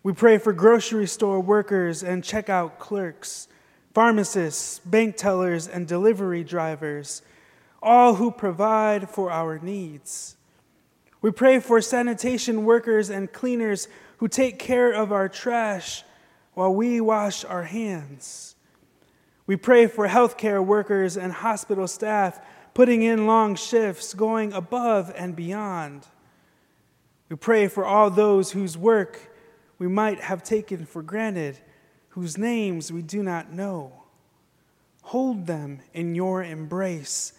We 0.02 0.12
pray 0.12 0.38
for 0.38 0.52
grocery 0.52 1.06
store 1.06 1.40
workers 1.40 2.02
and 2.02 2.22
checkout 2.22 2.78
clerks, 2.78 3.48
pharmacists, 3.94 4.78
bank 4.80 5.16
tellers, 5.16 5.66
and 5.66 5.88
delivery 5.88 6.44
drivers, 6.44 7.22
all 7.82 8.14
who 8.14 8.30
provide 8.30 9.10
for 9.10 9.30
our 9.30 9.58
needs. 9.58 10.36
We 11.22 11.30
pray 11.32 11.58
for 11.58 11.80
sanitation 11.80 12.64
workers 12.64 13.10
and 13.10 13.32
cleaners 13.32 13.88
who 14.18 14.28
take 14.28 14.58
care 14.58 14.92
of 14.92 15.12
our 15.12 15.28
trash 15.28 16.04
while 16.56 16.74
we 16.74 17.00
wash 17.00 17.44
our 17.44 17.62
hands. 17.62 18.56
We 19.46 19.54
pray 19.54 19.86
for 19.86 20.08
healthcare 20.08 20.64
workers 20.64 21.16
and 21.16 21.32
hospital 21.32 21.86
staff 21.86 22.40
putting 22.74 23.02
in 23.02 23.26
long 23.26 23.54
shifts, 23.54 24.12
going 24.12 24.52
above 24.52 25.12
and 25.16 25.36
beyond. 25.36 26.04
We 27.28 27.36
pray 27.36 27.68
for 27.68 27.84
all 27.84 28.10
those 28.10 28.50
whose 28.50 28.76
work 28.76 29.32
we 29.78 29.86
might 29.86 30.20
have 30.20 30.42
taken 30.42 30.84
for 30.84 31.02
granted, 31.02 31.58
whose 32.08 32.36
names 32.36 32.90
we 32.90 33.02
do 33.02 33.22
not 33.22 33.52
know. 33.52 34.02
Hold 35.02 35.46
them 35.46 35.80
in 35.94 36.16
your 36.16 36.42
embrace 36.42 37.34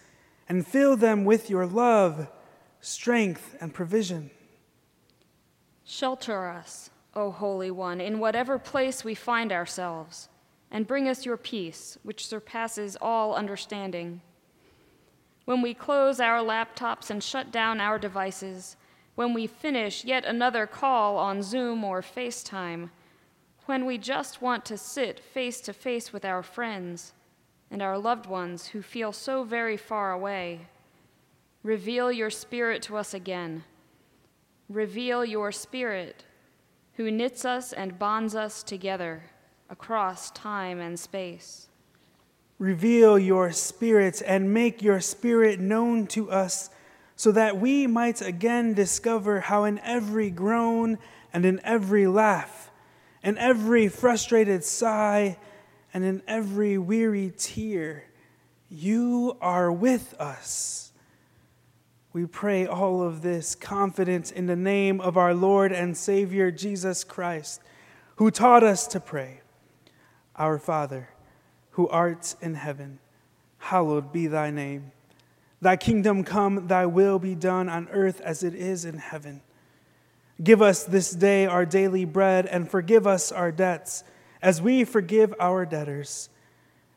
and 0.48 0.66
fill 0.66 0.96
them 0.96 1.26
with 1.26 1.50
your 1.50 1.66
love 1.66 2.28
strength, 2.80 3.56
and 3.60 3.72
provision. 3.72 4.30
Shelter 5.84 6.48
us, 6.48 6.90
O 7.18 7.32
Holy 7.32 7.72
One, 7.72 8.00
in 8.00 8.20
whatever 8.20 8.60
place 8.60 9.02
we 9.02 9.14
find 9.16 9.50
ourselves, 9.50 10.28
and 10.70 10.86
bring 10.86 11.08
us 11.08 11.26
your 11.26 11.36
peace, 11.36 11.98
which 12.04 12.24
surpasses 12.24 12.96
all 13.00 13.34
understanding. 13.34 14.20
When 15.44 15.60
we 15.60 15.74
close 15.74 16.20
our 16.20 16.38
laptops 16.38 17.10
and 17.10 17.20
shut 17.20 17.50
down 17.50 17.80
our 17.80 17.98
devices, 17.98 18.76
when 19.16 19.34
we 19.34 19.48
finish 19.48 20.04
yet 20.04 20.24
another 20.24 20.64
call 20.64 21.16
on 21.16 21.42
Zoom 21.42 21.82
or 21.82 22.02
FaceTime, 22.02 22.90
when 23.66 23.84
we 23.84 23.98
just 23.98 24.40
want 24.40 24.64
to 24.66 24.78
sit 24.78 25.18
face 25.18 25.60
to 25.62 25.72
face 25.72 26.12
with 26.12 26.24
our 26.24 26.44
friends 26.44 27.14
and 27.68 27.82
our 27.82 27.98
loved 27.98 28.26
ones 28.26 28.68
who 28.68 28.80
feel 28.80 29.12
so 29.12 29.42
very 29.42 29.76
far 29.76 30.12
away. 30.12 30.68
Reveal 31.64 32.12
your 32.12 32.30
spirit 32.30 32.80
to 32.82 32.96
us 32.96 33.12
again. 33.12 33.64
Reveal 34.68 35.24
your 35.24 35.50
spirit 35.50 36.24
who 36.98 37.12
knits 37.12 37.44
us 37.44 37.72
and 37.72 37.96
bonds 37.96 38.34
us 38.34 38.64
together 38.64 39.22
across 39.70 40.32
time 40.32 40.80
and 40.80 40.98
space. 40.98 41.68
Reveal 42.58 43.16
your 43.16 43.52
spirit 43.52 44.20
and 44.26 44.52
make 44.52 44.82
your 44.82 45.00
spirit 45.00 45.60
known 45.60 46.08
to 46.08 46.28
us 46.28 46.70
so 47.14 47.30
that 47.30 47.56
we 47.56 47.86
might 47.86 48.20
again 48.20 48.74
discover 48.74 49.38
how 49.38 49.62
in 49.62 49.78
every 49.78 50.28
groan 50.28 50.98
and 51.32 51.46
in 51.46 51.60
every 51.62 52.08
laugh, 52.08 52.68
in 53.22 53.38
every 53.38 53.86
frustrated 53.86 54.64
sigh, 54.64 55.38
and 55.94 56.04
in 56.04 56.20
every 56.26 56.78
weary 56.78 57.32
tear, 57.38 58.06
you 58.68 59.36
are 59.40 59.70
with 59.70 60.14
us. 60.14 60.87
We 62.18 62.26
pray 62.26 62.66
all 62.66 63.00
of 63.00 63.22
this 63.22 63.54
confidence 63.54 64.32
in 64.32 64.46
the 64.46 64.56
name 64.56 65.00
of 65.00 65.16
our 65.16 65.32
Lord 65.32 65.70
and 65.70 65.96
Savior 65.96 66.50
Jesus 66.50 67.04
Christ, 67.04 67.60
who 68.16 68.32
taught 68.32 68.64
us 68.64 68.88
to 68.88 68.98
pray 68.98 69.42
Our 70.34 70.58
Father, 70.58 71.10
who 71.70 71.86
art 71.86 72.34
in 72.40 72.54
heaven, 72.54 72.98
hallowed 73.58 74.12
be 74.12 74.26
thy 74.26 74.50
name. 74.50 74.90
Thy 75.62 75.76
kingdom 75.76 76.24
come, 76.24 76.66
thy 76.66 76.86
will 76.86 77.20
be 77.20 77.36
done 77.36 77.68
on 77.68 77.86
earth 77.92 78.20
as 78.22 78.42
it 78.42 78.56
is 78.56 78.84
in 78.84 78.98
heaven. 78.98 79.40
Give 80.42 80.60
us 80.60 80.82
this 80.82 81.12
day 81.12 81.46
our 81.46 81.64
daily 81.64 82.04
bread, 82.04 82.46
and 82.46 82.68
forgive 82.68 83.06
us 83.06 83.30
our 83.30 83.52
debts, 83.52 84.02
as 84.42 84.60
we 84.60 84.82
forgive 84.82 85.32
our 85.38 85.64
debtors. 85.64 86.30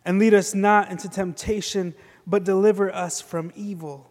And 0.04 0.18
lead 0.18 0.34
us 0.34 0.56
not 0.56 0.90
into 0.90 1.08
temptation, 1.08 1.94
but 2.26 2.44
deliver 2.44 2.92
us 2.92 3.22
from 3.22 3.52
evil. 3.56 4.11